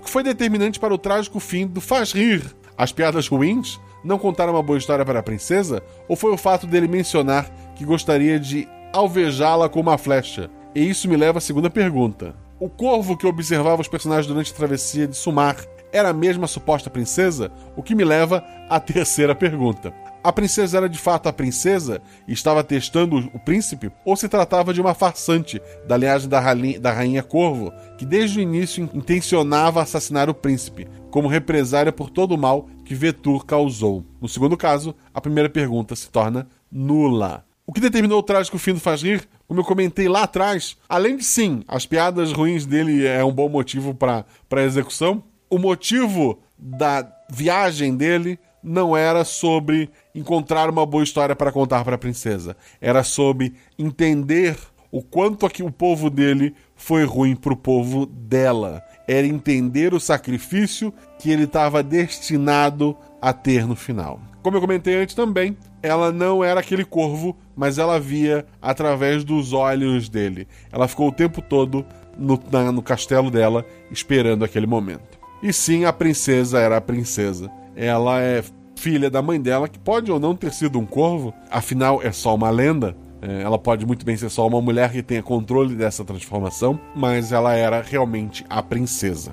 O 0.00 0.04
que 0.04 0.10
foi 0.10 0.22
determinante 0.22 0.78
para 0.78 0.94
o 0.94 0.98
trágico 0.98 1.40
fim 1.40 1.66
do 1.66 1.80
Faz 1.80 2.12
Rir? 2.12 2.42
As 2.76 2.92
piadas 2.92 3.26
ruins? 3.26 3.80
Não 4.04 4.18
contar 4.18 4.48
uma 4.48 4.62
boa 4.62 4.78
história 4.78 5.04
para 5.04 5.18
a 5.18 5.22
princesa? 5.22 5.82
Ou 6.06 6.14
foi 6.14 6.30
o 6.30 6.36
fato 6.36 6.66
dele 6.66 6.86
mencionar 6.86 7.50
que 7.78 7.84
gostaria 7.84 8.40
de 8.40 8.68
alvejá-la 8.92 9.68
com 9.68 9.78
uma 9.80 9.96
flecha? 9.96 10.50
E 10.74 10.80
isso 10.90 11.08
me 11.08 11.16
leva 11.16 11.38
à 11.38 11.40
segunda 11.40 11.70
pergunta. 11.70 12.34
O 12.58 12.68
corvo 12.68 13.16
que 13.16 13.24
observava 13.26 13.80
os 13.80 13.86
personagens 13.86 14.26
durante 14.26 14.52
a 14.52 14.56
travessia 14.56 15.06
de 15.06 15.16
Sumar 15.16 15.56
era 15.92 16.10
a 16.10 16.46
suposta 16.48 16.90
princesa? 16.90 17.52
O 17.76 17.82
que 17.82 17.94
me 17.94 18.04
leva 18.04 18.44
à 18.68 18.80
terceira 18.80 19.32
pergunta. 19.32 19.94
A 20.24 20.32
princesa 20.32 20.76
era 20.78 20.88
de 20.88 20.98
fato 20.98 21.28
a 21.28 21.32
princesa 21.32 22.02
e 22.26 22.32
estava 22.32 22.64
testando 22.64 23.30
o 23.32 23.38
príncipe? 23.38 23.92
Ou 24.04 24.16
se 24.16 24.28
tratava 24.28 24.74
de 24.74 24.80
uma 24.80 24.92
farsante 24.92 25.62
da 25.86 25.96
linhagem 25.96 26.28
da, 26.28 26.40
rali- 26.40 26.80
da 26.80 26.92
rainha 26.92 27.22
Corvo, 27.22 27.72
que 27.96 28.04
desde 28.04 28.40
o 28.40 28.42
início 28.42 28.82
in- 28.82 28.98
intencionava 28.98 29.80
assassinar 29.80 30.28
o 30.28 30.34
príncipe, 30.34 30.88
como 31.12 31.28
represária 31.28 31.92
por 31.92 32.10
todo 32.10 32.34
o 32.34 32.38
mal 32.38 32.68
que 32.84 32.94
Vetur 32.96 33.46
causou? 33.46 34.04
No 34.20 34.28
segundo 34.28 34.56
caso, 34.56 34.94
a 35.14 35.20
primeira 35.20 35.48
pergunta 35.48 35.94
se 35.94 36.10
torna 36.10 36.48
nula. 36.70 37.47
O 37.68 37.72
que 37.72 37.82
determinou 37.82 38.20
o 38.20 38.22
trágico 38.22 38.56
fim 38.56 38.72
do 38.72 38.80
Faz 38.80 39.02
Rir, 39.02 39.28
como 39.46 39.60
eu 39.60 39.64
comentei 39.64 40.08
lá 40.08 40.22
atrás, 40.22 40.78
além 40.88 41.18
de 41.18 41.22
sim, 41.22 41.62
as 41.68 41.84
piadas 41.84 42.32
ruins 42.32 42.64
dele 42.64 43.06
é 43.06 43.22
um 43.22 43.30
bom 43.30 43.46
motivo 43.46 43.92
para 43.92 44.24
a 44.50 44.62
execução, 44.62 45.22
o 45.50 45.58
motivo 45.58 46.38
da 46.58 47.06
viagem 47.30 47.94
dele 47.94 48.38
não 48.62 48.96
era 48.96 49.22
sobre 49.22 49.90
encontrar 50.14 50.70
uma 50.70 50.86
boa 50.86 51.04
história 51.04 51.36
para 51.36 51.52
contar 51.52 51.84
para 51.84 51.96
a 51.96 51.98
princesa. 51.98 52.56
Era 52.80 53.04
sobre 53.04 53.52
entender 53.78 54.56
o 54.90 55.02
quanto 55.02 55.44
aqui 55.44 55.62
o 55.62 55.70
povo 55.70 56.08
dele 56.08 56.54
foi 56.74 57.04
ruim 57.04 57.36
para 57.36 57.52
o 57.52 57.56
povo 57.56 58.06
dela. 58.06 58.82
Era 59.06 59.26
entender 59.26 59.92
o 59.92 60.00
sacrifício 60.00 60.90
que 61.18 61.30
ele 61.30 61.44
estava 61.44 61.82
destinado 61.82 62.96
a 63.20 63.34
ter 63.34 63.66
no 63.66 63.76
final. 63.76 64.18
Como 64.42 64.56
eu 64.56 64.60
comentei 64.62 64.94
antes 64.94 65.14
também, 65.14 65.54
ela 65.82 66.10
não 66.12 66.42
era 66.42 66.60
aquele 66.60 66.84
corvo, 66.84 67.36
mas 67.56 67.78
ela 67.78 67.98
via 68.00 68.46
através 68.60 69.24
dos 69.24 69.52
olhos 69.52 70.08
dele. 70.08 70.46
Ela 70.72 70.88
ficou 70.88 71.08
o 71.08 71.12
tempo 71.12 71.40
todo 71.42 71.84
no, 72.16 72.38
na- 72.50 72.72
no 72.72 72.82
castelo 72.82 73.30
dela, 73.30 73.64
esperando 73.90 74.44
aquele 74.44 74.66
momento. 74.66 75.18
E 75.42 75.52
sim, 75.52 75.84
a 75.84 75.92
princesa 75.92 76.58
era 76.58 76.76
a 76.76 76.80
princesa. 76.80 77.50
Ela 77.76 78.20
é 78.20 78.42
filha 78.76 79.08
da 79.10 79.20
mãe 79.22 79.40
dela, 79.40 79.68
que 79.68 79.78
pode 79.78 80.10
ou 80.10 80.18
não 80.20 80.34
ter 80.36 80.52
sido 80.52 80.78
um 80.78 80.86
corvo, 80.86 81.32
afinal 81.50 82.00
é 82.02 82.10
só 82.12 82.34
uma 82.34 82.50
lenda. 82.50 82.96
É, 83.20 83.42
ela 83.42 83.58
pode 83.58 83.84
muito 83.84 84.06
bem 84.06 84.16
ser 84.16 84.28
só 84.30 84.46
uma 84.46 84.60
mulher 84.60 84.92
que 84.92 85.02
tenha 85.02 85.22
controle 85.22 85.74
dessa 85.74 86.04
transformação, 86.04 86.78
mas 86.94 87.32
ela 87.32 87.52
era 87.54 87.80
realmente 87.82 88.44
a 88.48 88.62
princesa. 88.62 89.32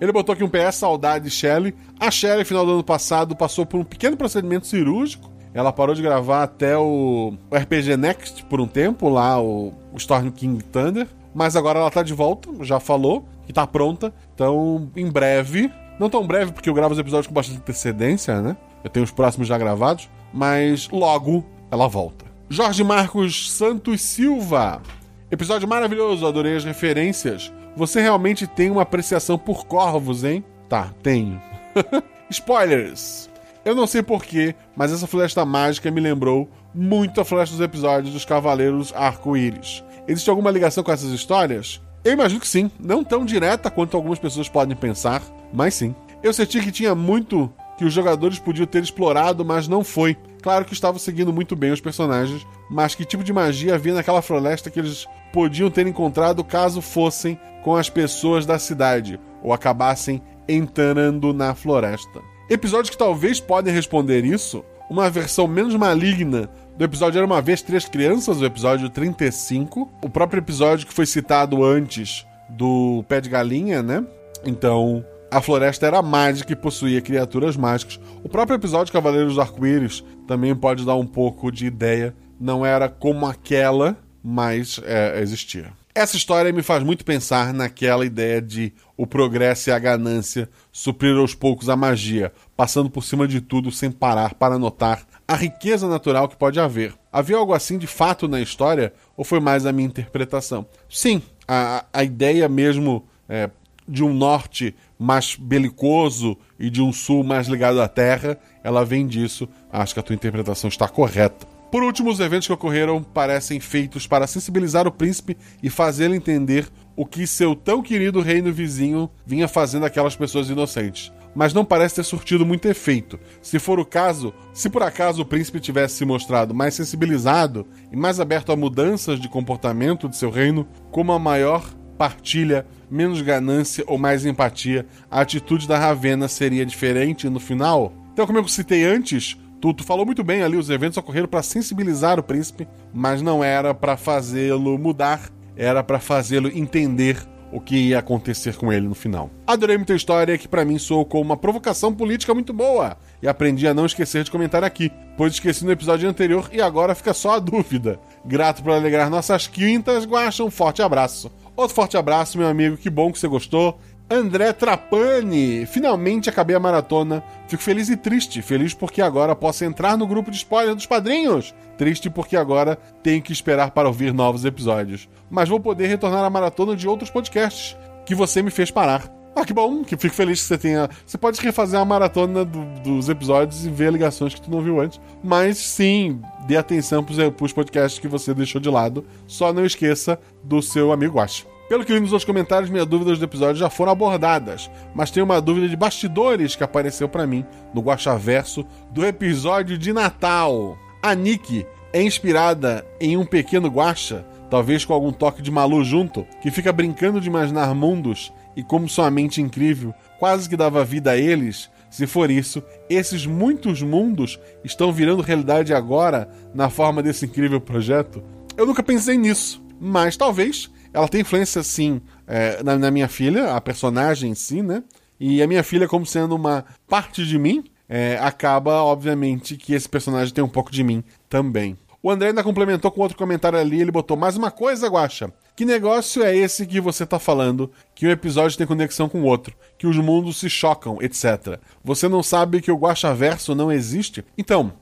Ele 0.00 0.12
botou 0.12 0.32
aqui 0.32 0.44
um 0.44 0.48
PS, 0.48 0.76
saudade 0.76 1.30
Shelley. 1.30 1.74
A 1.98 2.10
Shelley, 2.10 2.44
final 2.44 2.64
do 2.66 2.72
ano 2.72 2.84
passado, 2.84 3.34
passou 3.34 3.64
por 3.66 3.80
um 3.80 3.84
pequeno 3.84 4.16
procedimento 4.16 4.66
cirúrgico. 4.66 5.30
Ela 5.56 5.72
parou 5.72 5.94
de 5.94 6.02
gravar 6.02 6.42
até 6.42 6.76
o, 6.76 7.32
RPG 7.50 7.96
Next 7.96 8.44
por 8.44 8.60
um 8.60 8.66
tempo, 8.66 9.08
lá 9.08 9.40
o 9.40 9.72
Storm 9.94 10.28
King 10.28 10.62
Thunder. 10.62 11.08
Mas 11.34 11.56
agora 11.56 11.78
ela 11.78 11.90
tá 11.90 12.02
de 12.02 12.12
volta, 12.12 12.50
já 12.60 12.78
falou 12.78 13.26
que 13.46 13.54
tá 13.54 13.66
pronta. 13.66 14.12
Então, 14.34 14.90
em 14.94 15.10
breve, 15.10 15.72
não 15.98 16.10
tão 16.10 16.26
breve 16.26 16.52
porque 16.52 16.68
eu 16.68 16.74
gravo 16.74 16.92
os 16.92 16.98
episódios 16.98 17.26
com 17.26 17.32
bastante 17.32 17.58
antecedência, 17.58 18.42
né? 18.42 18.54
Eu 18.84 18.90
tenho 18.90 19.04
os 19.04 19.10
próximos 19.10 19.48
já 19.48 19.56
gravados, 19.56 20.10
mas 20.30 20.90
logo 20.90 21.42
ela 21.70 21.88
volta. 21.88 22.26
Jorge 22.50 22.84
Marcos 22.84 23.50
Santos 23.50 24.02
Silva. 24.02 24.82
Episódio 25.30 25.66
maravilhoso, 25.66 26.26
adorei 26.26 26.54
as 26.54 26.64
referências. 26.64 27.50
Você 27.74 28.02
realmente 28.02 28.46
tem 28.46 28.70
uma 28.70 28.82
apreciação 28.82 29.38
por 29.38 29.64
corvos, 29.64 30.22
hein? 30.22 30.44
Tá, 30.68 30.92
tenho. 31.02 31.40
Spoilers! 32.28 33.30
Eu 33.66 33.74
não 33.74 33.84
sei 33.84 34.00
porquê, 34.00 34.54
mas 34.76 34.92
essa 34.92 35.08
floresta 35.08 35.44
mágica 35.44 35.90
me 35.90 36.00
lembrou 36.00 36.48
muito 36.72 37.20
a 37.20 37.24
floresta 37.24 37.56
dos 37.56 37.64
episódios 37.64 38.12
dos 38.12 38.24
Cavaleiros 38.24 38.92
Arco-Íris. 38.94 39.82
Existe 40.06 40.30
alguma 40.30 40.52
ligação 40.52 40.84
com 40.84 40.92
essas 40.92 41.10
histórias? 41.10 41.82
Eu 42.04 42.12
imagino 42.12 42.40
que 42.40 42.46
sim, 42.46 42.70
não 42.78 43.02
tão 43.02 43.24
direta 43.24 43.68
quanto 43.68 43.96
algumas 43.96 44.20
pessoas 44.20 44.48
podem 44.48 44.76
pensar, 44.76 45.20
mas 45.52 45.74
sim. 45.74 45.96
Eu 46.22 46.32
senti 46.32 46.60
que 46.60 46.70
tinha 46.70 46.94
muito 46.94 47.52
que 47.76 47.84
os 47.84 47.92
jogadores 47.92 48.38
podiam 48.38 48.68
ter 48.68 48.84
explorado, 48.84 49.44
mas 49.44 49.66
não 49.66 49.82
foi. 49.82 50.16
Claro 50.40 50.64
que 50.64 50.72
estavam 50.72 51.00
seguindo 51.00 51.32
muito 51.32 51.56
bem 51.56 51.72
os 51.72 51.80
personagens, 51.80 52.46
mas 52.70 52.94
que 52.94 53.04
tipo 53.04 53.24
de 53.24 53.32
magia 53.32 53.74
havia 53.74 53.94
naquela 53.94 54.22
floresta 54.22 54.70
que 54.70 54.78
eles 54.78 55.08
podiam 55.32 55.72
ter 55.72 55.88
encontrado 55.88 56.44
caso 56.44 56.80
fossem 56.80 57.36
com 57.64 57.74
as 57.74 57.90
pessoas 57.90 58.46
da 58.46 58.60
cidade 58.60 59.18
ou 59.42 59.52
acabassem 59.52 60.22
entrando 60.48 61.32
na 61.32 61.52
floresta? 61.52 62.35
Episódios 62.48 62.90
que 62.90 62.96
talvez 62.96 63.40
podem 63.40 63.74
responder 63.74 64.24
isso, 64.24 64.64
uma 64.88 65.10
versão 65.10 65.48
menos 65.48 65.74
maligna 65.74 66.48
do 66.78 66.84
episódio 66.84 67.18
Era 67.18 67.26
uma 67.26 67.42
Vez 67.42 67.60
Três 67.60 67.86
Crianças, 67.88 68.40
o 68.40 68.44
episódio 68.44 68.88
35. 68.88 69.90
O 70.00 70.08
próprio 70.08 70.38
episódio 70.38 70.86
que 70.86 70.94
foi 70.94 71.06
citado 71.06 71.64
antes 71.64 72.24
do 72.48 73.04
Pé 73.08 73.20
de 73.20 73.28
Galinha, 73.28 73.82
né? 73.82 74.06
Então, 74.44 75.04
a 75.28 75.42
floresta 75.42 75.88
era 75.88 76.00
mágica 76.00 76.52
e 76.52 76.56
possuía 76.56 77.00
criaturas 77.00 77.56
mágicas. 77.56 77.98
O 78.22 78.28
próprio 78.28 78.54
episódio 78.54 78.92
Cavaleiros 78.92 79.34
do 79.34 79.40
Arco-Íris 79.40 80.04
também 80.28 80.54
pode 80.54 80.86
dar 80.86 80.94
um 80.94 81.06
pouco 81.06 81.50
de 81.50 81.66
ideia. 81.66 82.14
Não 82.38 82.64
era 82.64 82.88
como 82.88 83.26
aquela, 83.26 83.96
mas 84.22 84.80
é, 84.84 85.20
existia. 85.20 85.72
Essa 85.96 86.18
história 86.18 86.52
me 86.52 86.62
faz 86.62 86.82
muito 86.82 87.06
pensar 87.06 87.54
naquela 87.54 88.04
ideia 88.04 88.42
de 88.42 88.70
o 88.98 89.06
progresso 89.06 89.70
e 89.70 89.72
a 89.72 89.78
ganância 89.78 90.46
suprir 90.70 91.16
aos 91.16 91.34
poucos 91.34 91.70
a 91.70 91.74
magia, 91.74 92.34
passando 92.54 92.90
por 92.90 93.02
cima 93.02 93.26
de 93.26 93.40
tudo 93.40 93.72
sem 93.72 93.90
parar 93.90 94.34
para 94.34 94.58
notar 94.58 95.06
a 95.26 95.34
riqueza 95.34 95.88
natural 95.88 96.28
que 96.28 96.36
pode 96.36 96.60
haver. 96.60 96.92
Havia 97.10 97.38
algo 97.38 97.54
assim 97.54 97.78
de 97.78 97.86
fato 97.86 98.28
na 98.28 98.42
história 98.42 98.92
ou 99.16 99.24
foi 99.24 99.40
mais 99.40 99.64
a 99.64 99.72
minha 99.72 99.88
interpretação? 99.88 100.66
Sim, 100.86 101.22
a, 101.48 101.86
a 101.90 102.04
ideia 102.04 102.46
mesmo 102.46 103.02
é, 103.26 103.48
de 103.88 104.04
um 104.04 104.12
norte 104.12 104.76
mais 104.98 105.34
belicoso 105.34 106.36
e 106.58 106.68
de 106.68 106.82
um 106.82 106.92
sul 106.92 107.24
mais 107.24 107.48
ligado 107.48 107.80
à 107.80 107.88
terra, 107.88 108.38
ela 108.62 108.84
vem 108.84 109.06
disso. 109.06 109.48
Acho 109.72 109.94
que 109.94 110.00
a 110.00 110.02
tua 110.02 110.14
interpretação 110.14 110.68
está 110.68 110.86
correta. 110.88 111.55
Por 111.76 111.82
último, 111.82 112.08
os 112.08 112.20
eventos 112.20 112.46
que 112.46 112.52
ocorreram 112.54 113.02
parecem 113.02 113.60
feitos 113.60 114.06
para 114.06 114.26
sensibilizar 114.26 114.86
o 114.86 114.90
príncipe 114.90 115.36
e 115.62 115.68
fazê-lo 115.68 116.14
entender 116.14 116.66
o 116.96 117.04
que 117.04 117.26
seu 117.26 117.54
tão 117.54 117.82
querido 117.82 118.22
reino 118.22 118.50
vizinho 118.50 119.10
vinha 119.26 119.46
fazendo 119.46 119.84
aquelas 119.84 120.16
pessoas 120.16 120.48
inocentes. 120.48 121.12
mas 121.34 121.52
não 121.52 121.66
parece 121.66 121.96
ter 121.96 122.04
surtido 122.04 122.46
muito 122.46 122.66
efeito. 122.66 123.20
Se 123.42 123.58
for 123.58 123.78
o 123.78 123.84
caso, 123.84 124.32
se 124.54 124.70
por 124.70 124.82
acaso 124.82 125.20
o 125.20 125.24
príncipe 125.26 125.60
tivesse 125.60 125.96
se 125.96 126.04
mostrado 126.06 126.54
mais 126.54 126.72
sensibilizado 126.72 127.66
e 127.92 127.96
mais 127.96 128.18
aberto 128.18 128.52
a 128.52 128.56
mudanças 128.56 129.20
de 129.20 129.28
comportamento 129.28 130.08
de 130.08 130.16
seu 130.16 130.30
reino, 130.30 130.66
como 130.90 131.12
a 131.12 131.18
maior 131.18 131.62
partilha, 131.98 132.66
menos 132.90 133.20
ganância 133.20 133.84
ou 133.86 133.98
mais 133.98 134.24
empatia, 134.24 134.86
a 135.10 135.20
atitude 135.20 135.68
da 135.68 135.78
Ravena 135.78 136.26
seria 136.26 136.64
diferente 136.64 137.28
no 137.28 137.38
final? 137.38 137.92
Então, 138.14 138.26
como 138.26 138.38
eu 138.38 138.48
citei 138.48 138.82
antes, 138.82 139.36
tu, 139.66 139.74
tu 139.74 139.84
falou 139.84 140.04
muito 140.04 140.22
bem 140.22 140.42
ali, 140.42 140.56
os 140.56 140.70
eventos 140.70 140.98
ocorreram 140.98 141.28
para 141.28 141.42
sensibilizar 141.42 142.18
o 142.18 142.22
príncipe, 142.22 142.68
mas 142.92 143.22
não 143.22 143.42
era 143.42 143.74
para 143.74 143.96
fazê-lo 143.96 144.78
mudar, 144.78 145.30
era 145.56 145.82
para 145.82 145.98
fazê-lo 145.98 146.48
entender 146.48 147.16
o 147.52 147.60
que 147.60 147.76
ia 147.76 148.00
acontecer 148.00 148.56
com 148.56 148.72
ele 148.72 148.86
no 148.86 148.94
final. 148.94 149.30
Adorei 149.46 149.76
muita 149.76 149.94
história 149.94 150.36
que 150.36 150.48
para 150.48 150.64
mim 150.64 150.78
soou 150.78 151.04
como 151.04 151.24
uma 151.24 151.36
provocação 151.36 151.94
política 151.94 152.34
muito 152.34 152.52
boa 152.52 152.96
e 153.22 153.28
aprendi 153.28 153.66
a 153.66 153.74
não 153.74 153.86
esquecer 153.86 154.24
de 154.24 154.30
comentar 154.30 154.64
aqui, 154.64 154.90
pois 155.16 155.32
esqueci 155.32 155.64
no 155.64 155.72
episódio 155.72 156.08
anterior 156.08 156.48
e 156.52 156.60
agora 156.60 156.94
fica 156.94 157.14
só 157.14 157.34
a 157.34 157.38
dúvida. 157.38 157.98
Grato 158.24 158.62
por 158.62 158.72
alegrar 158.72 159.08
nossas 159.08 159.46
quintas, 159.46 160.04
Guaxa, 160.04 160.44
um 160.44 160.50
forte 160.50 160.82
abraço. 160.82 161.30
Outro 161.56 161.74
forte 161.74 161.96
abraço, 161.96 162.36
meu 162.36 162.48
amigo, 162.48 162.76
que 162.76 162.90
bom 162.90 163.10
que 163.10 163.18
você 163.18 163.28
gostou. 163.28 163.80
André 164.08 164.52
Trapani, 164.52 165.66
finalmente 165.66 166.30
acabei 166.30 166.54
a 166.54 166.60
maratona. 166.60 167.24
Fico 167.48 167.60
feliz 167.60 167.88
e 167.88 167.96
triste. 167.96 168.40
Feliz 168.40 168.72
porque 168.72 169.02
agora 169.02 169.34
posso 169.34 169.64
entrar 169.64 169.98
no 169.98 170.06
grupo 170.06 170.30
de 170.30 170.36
spoiler 170.36 170.76
dos 170.76 170.86
padrinhos. 170.86 171.52
Triste 171.76 172.08
porque 172.08 172.36
agora 172.36 172.78
tenho 173.02 173.20
que 173.20 173.32
esperar 173.32 173.72
para 173.72 173.88
ouvir 173.88 174.14
novos 174.14 174.44
episódios. 174.44 175.08
Mas 175.28 175.48
vou 175.48 175.58
poder 175.58 175.88
retornar 175.88 176.24
à 176.24 176.30
maratona 176.30 176.76
de 176.76 176.86
outros 176.86 177.10
podcasts 177.10 177.76
que 178.04 178.14
você 178.14 178.42
me 178.42 178.50
fez 178.52 178.70
parar. 178.70 179.12
Ah, 179.34 179.44
que 179.44 179.52
bom, 179.52 179.82
que 179.82 179.96
fico 179.96 180.14
feliz 180.14 180.40
que 180.40 180.46
você 180.46 180.56
tenha. 180.56 180.88
Você 181.04 181.18
pode 181.18 181.40
refazer 181.40 181.80
a 181.80 181.84
maratona 181.84 182.44
do, 182.44 182.64
dos 182.82 183.08
episódios 183.08 183.66
e 183.66 183.68
ver 183.68 183.92
ligações 183.92 184.32
que 184.32 184.40
tu 184.40 184.50
não 184.52 184.62
viu 184.62 184.80
antes. 184.80 185.00
Mas 185.22 185.58
sim, 185.58 186.22
dê 186.46 186.56
atenção 186.56 187.02
pros, 187.02 187.18
pros 187.30 187.52
podcasts 187.52 187.98
que 187.98 188.06
você 188.06 188.32
deixou 188.32 188.60
de 188.60 188.70
lado. 188.70 189.04
Só 189.26 189.52
não 189.52 189.66
esqueça 189.66 190.18
do 190.44 190.62
seu 190.62 190.92
amigo 190.92 191.18
Ash. 191.18 191.44
Pelo 191.68 191.84
que 191.84 191.92
li 191.92 191.98
nos 191.98 192.12
outros 192.12 192.24
comentários, 192.24 192.70
minhas 192.70 192.86
dúvidas 192.86 193.18
do 193.18 193.24
episódio 193.24 193.56
já 193.56 193.68
foram 193.68 193.90
abordadas, 193.90 194.70
mas 194.94 195.10
tem 195.10 195.20
uma 195.22 195.40
dúvida 195.40 195.68
de 195.68 195.76
bastidores 195.76 196.54
que 196.54 196.62
apareceu 196.62 197.08
para 197.08 197.26
mim 197.26 197.44
no 197.74 197.80
Guaxaverso 197.80 198.64
do 198.92 199.04
episódio 199.04 199.76
de 199.76 199.92
Natal. 199.92 200.78
A 201.02 201.12
Nick 201.14 201.66
é 201.92 202.00
inspirada 202.00 202.86
em 203.00 203.16
um 203.16 203.24
pequeno 203.24 203.68
guaxa, 203.68 204.24
talvez 204.48 204.84
com 204.84 204.94
algum 204.94 205.10
toque 205.10 205.42
de 205.42 205.50
Malu 205.50 205.82
junto, 205.82 206.24
que 206.40 206.52
fica 206.52 206.72
brincando 206.72 207.20
de 207.20 207.28
imaginar 207.28 207.74
mundos 207.74 208.32
e 208.54 208.62
como 208.62 208.88
sua 208.88 209.10
mente 209.10 209.42
incrível 209.42 209.92
quase 210.20 210.48
que 210.48 210.56
dava 210.56 210.84
vida 210.84 211.10
a 211.10 211.16
eles. 211.16 211.68
Se 211.90 212.06
for 212.06 212.30
isso, 212.30 212.62
esses 212.88 213.26
muitos 213.26 213.82
mundos 213.82 214.38
estão 214.62 214.92
virando 214.92 215.22
realidade 215.22 215.74
agora 215.74 216.28
na 216.54 216.70
forma 216.70 217.02
desse 217.02 217.24
incrível 217.26 217.60
projeto? 217.60 218.22
Eu 218.56 218.66
nunca 218.66 218.82
pensei 218.82 219.16
nisso, 219.16 219.62
mas 219.80 220.16
talvez 220.16 220.70
ela 220.96 221.08
tem 221.08 221.20
influência, 221.20 221.62
sim, 221.62 222.00
é, 222.26 222.62
na, 222.62 222.78
na, 222.78 222.90
minha 222.90 223.06
filha, 223.06 223.54
a 223.54 223.60
personagem 223.60 224.30
em 224.30 224.34
si, 224.34 224.62
né? 224.62 224.82
E 225.20 225.42
a 225.42 225.46
minha 225.46 225.62
filha, 225.62 225.86
como 225.86 226.06
sendo 226.06 226.34
uma 226.34 226.64
parte 226.88 227.26
de 227.26 227.38
mim, 227.38 227.64
é, 227.86 228.18
acaba, 228.18 228.82
obviamente, 228.82 229.58
que 229.58 229.74
esse 229.74 229.86
personagem 229.86 230.32
tem 230.32 230.42
um 230.42 230.48
pouco 230.48 230.72
de 230.72 230.82
mim 230.82 231.04
também. 231.28 231.76
O 232.02 232.10
André 232.10 232.28
ainda 232.28 232.42
complementou 232.42 232.90
com 232.90 233.02
outro 233.02 233.18
comentário 233.18 233.58
ali, 233.58 233.78
ele 233.78 233.90
botou 233.90 234.16
mais 234.16 234.38
uma 234.38 234.50
coisa, 234.50 234.88
Guacha. 234.88 235.30
Que 235.54 235.66
negócio 235.66 236.22
é 236.22 236.34
esse 236.34 236.66
que 236.66 236.80
você 236.80 237.04
tá 237.04 237.18
falando? 237.18 237.70
Que 237.94 238.06
um 238.06 238.10
episódio 238.10 238.56
tem 238.56 238.66
conexão 238.66 239.06
com 239.06 239.20
o 239.20 239.24
outro, 239.24 239.54
que 239.76 239.86
os 239.86 239.98
mundos 239.98 240.38
se 240.38 240.48
chocam, 240.48 240.96
etc. 241.02 241.58
Você 241.84 242.08
não 242.08 242.22
sabe 242.22 242.62
que 242.62 242.72
o 242.72 242.76
Guacha 242.76 243.14
Verso 243.14 243.54
não 243.54 243.70
existe? 243.70 244.24
Então, 244.38 244.72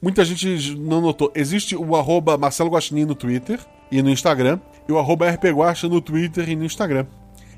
muita 0.00 0.24
gente 0.24 0.76
não 0.76 1.00
notou. 1.00 1.32
Existe 1.34 1.74
o 1.74 1.96
arroba 1.96 2.38
Marcelo 2.38 2.70
Guaxinim 2.70 3.06
no 3.06 3.16
Twitter 3.16 3.58
e 3.94 4.02
no 4.02 4.10
Instagram 4.10 4.58
e 4.88 4.92
o 4.92 4.98
arroba 4.98 5.30
rpguacha 5.30 5.88
no 5.88 6.00
Twitter 6.00 6.48
e 6.48 6.56
no 6.56 6.64
Instagram. 6.64 7.06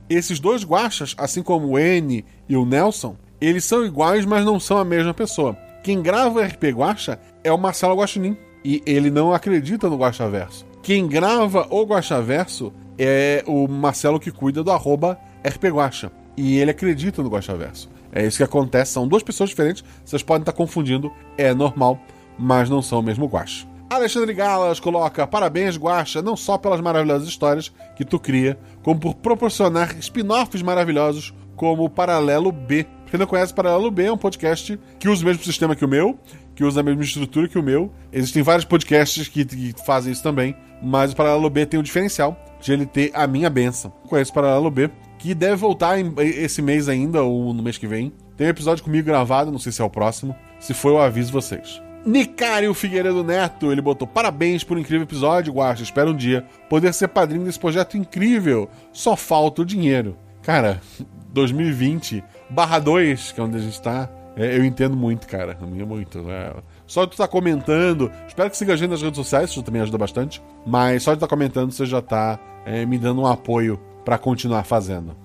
Esses 0.09 0.39
dois 0.39 0.65
guachas, 0.65 1.15
assim 1.17 1.43
como 1.43 1.69
o 1.69 1.79
N 1.79 2.23
e 2.47 2.57
o 2.57 2.67
Nelson, 2.67 3.17
eles 3.41 3.65
são 3.65 3.87
iguais, 3.87 4.27
mas 4.27 4.45
não 4.45 4.61
são 4.61 4.77
a 4.77 4.85
mesma 4.85 5.15
pessoa. 5.15 5.57
Quem 5.83 6.03
grava 6.03 6.45
RP 6.45 6.65
Guacha 6.75 7.19
é 7.43 7.51
o 7.51 7.57
Marcelo 7.57 7.97
Guaxinim. 7.97 8.37
E 8.63 8.83
ele 8.85 9.11
não 9.11 9.33
acredita 9.33 9.89
no 9.89 9.97
Guaxaverso. 9.97 10.67
Quem 10.83 11.07
grava 11.07 11.69
o 11.71 11.85
Guaxaverso 11.85 12.73
é 12.99 13.45
o 13.47 13.69
Marcelo 13.69 14.19
que 14.19 14.33
cuida 14.33 14.63
do 14.63 14.73
arroba 14.73 15.19
RP 15.45 15.65
Guacha. 15.67 16.11
E 16.37 16.59
ele 16.59 16.73
acredita 16.73 17.23
no 17.23 17.31
Guaxaverso. 17.31 17.89
É 18.13 18.27
isso 18.27 18.39
que 18.39 18.43
acontece. 18.43 18.93
São 18.93 19.07
duas 19.07 19.23
pessoas 19.23 19.51
diferentes. 19.51 19.85
Vocês 20.05 20.23
podem 20.23 20.43
estar 20.43 20.53
confundindo. 20.53 21.13
É 21.39 21.55
normal, 21.55 21.99
mas 22.39 22.69
não 22.69 22.83
são 22.83 22.99
o 22.99 23.03
mesmo 23.03 23.27
Guacha. 23.27 23.67
Alexandre 23.89 24.35
Galas 24.35 24.81
coloca: 24.81 25.27
Parabéns, 25.27 25.77
Guacha, 25.77 26.21
não 26.21 26.37
só 26.37 26.59
pelas 26.59 26.81
maravilhosas 26.81 27.29
histórias 27.29 27.73
que 27.95 28.05
tu 28.05 28.19
cria, 28.19 28.59
como 28.83 28.99
por 28.99 29.15
proporcionar 29.15 29.97
spin-offs 29.99 30.63
maravilhosos 30.63 31.33
como 31.55 31.85
o 31.85 31.91
Paralelo 31.91 32.53
B. 32.53 32.87
Quem 33.11 33.19
não 33.19 33.27
conhece 33.27 33.55
Paralelo 33.55 33.91
B 33.91 34.05
é 34.05 34.13
um 34.13 34.19
podcast 34.19 34.79
que 34.99 35.09
usa 35.09 35.23
o 35.23 35.27
mesmo 35.27 35.43
sistema 35.45 35.77
que 35.77 35.85
o 35.85 35.89
meu, 35.89 36.19
que 36.55 36.65
usa 36.65 36.81
a 36.81 36.83
mesma 36.83 37.03
estrutura 37.03 37.49
que 37.49 37.59
o 37.59 37.63
meu. 37.63 37.91
Existem 38.13 38.43
vários 38.43 38.65
podcasts 38.65 39.29
que, 39.29 39.45
que 39.45 39.75
fazem 39.87 40.13
isso 40.13 40.23
também, 40.23 40.57
mas 40.83 41.13
o 41.13 41.17
Paralelo 41.17 41.49
B 41.49 41.65
tem 41.65 41.79
o 41.79 41.83
diferencial 41.83 42.37
de 42.61 42.73
ele 42.73 42.85
ter 42.85 43.11
a 43.15 43.27
minha 43.27 43.49
benção. 43.49 43.93
Conheço 44.09 44.33
o 44.33 44.35
Paralelo 44.35 44.71
B, 44.71 44.91
que 45.19 45.35
deve 45.35 45.57
voltar 45.57 45.99
em, 45.99 46.13
esse 46.19 46.61
mês 46.61 46.89
ainda 46.89 47.23
ou 47.23 47.55
no 47.55 47.63
mês 47.63 47.79
que 47.79 47.87
vem. 47.87 48.13
Tem 48.37 48.49
um 48.49 48.51
episódio 48.51 48.85
comigo 48.85 49.07
gravado, 49.07 49.53
não 49.53 49.59
sei 49.59 49.73
se 49.73 49.81
é 49.81 49.85
o 49.85 49.91
próximo. 49.91 50.35
Se 50.59 50.75
for, 50.75 50.91
eu 50.91 50.99
aviso 51.01 51.33
vocês. 51.33 51.86
Nicário 52.07 52.73
Figueiredo 52.73 53.25
Neto, 53.25 53.73
ele 53.73 53.83
botou 53.83 54.07
parabéns 54.07 54.63
por 54.63 54.77
um 54.77 54.81
incrível 54.81 55.03
episódio, 55.03 55.53
Guacha. 55.53 55.83
Espero 55.83 56.13
um 56.13 56.17
dia 56.17 56.47
poder 56.71 56.95
ser 56.95 57.09
padrinho 57.09 57.45
desse 57.45 57.59
projeto 57.59 57.97
incrível. 57.99 58.71
Só 58.93 59.17
falta 59.17 59.63
o 59.63 59.65
dinheiro. 59.65 60.17
Cara, 60.41 60.81
2020 61.35 62.23
barra 62.49 62.79
2, 62.79 63.33
que 63.33 63.41
é 63.41 63.43
onde 63.43 63.57
a 63.57 63.61
gente 63.61 63.83
tá, 63.83 64.09
é, 64.37 64.57
eu 64.57 64.65
entendo 64.65 64.97
muito, 64.97 65.27
cara. 65.27 65.59
Muito. 65.61 66.31
É... 66.31 66.55
Só 66.87 67.05
de 67.05 67.13
tu 67.13 67.17
tá 67.17 67.27
comentando, 67.27 68.13
espero 68.29 68.51
que 68.51 68.57
siga 68.57 68.75
a 68.75 68.77
gente 68.77 68.91
nas 68.91 69.03
redes 69.03 69.17
sociais, 69.17 69.51
isso 69.51 69.63
também 69.63 69.83
ajuda 69.83 69.99
bastante. 69.99 70.43
Mas 70.65 71.03
só 71.03 71.13
de 71.13 71.17
estar 71.17 71.27
tá 71.27 71.31
comentando, 71.31 71.73
você 71.73 71.87
já 71.87 72.01
tá 72.01 72.39
é, 72.65 72.87
me 72.87 72.99
dando 72.99 73.23
um 73.23 73.27
apoio 73.27 73.81
para 74.05 74.17
continuar 74.17 74.63
fazendo. 74.63 75.17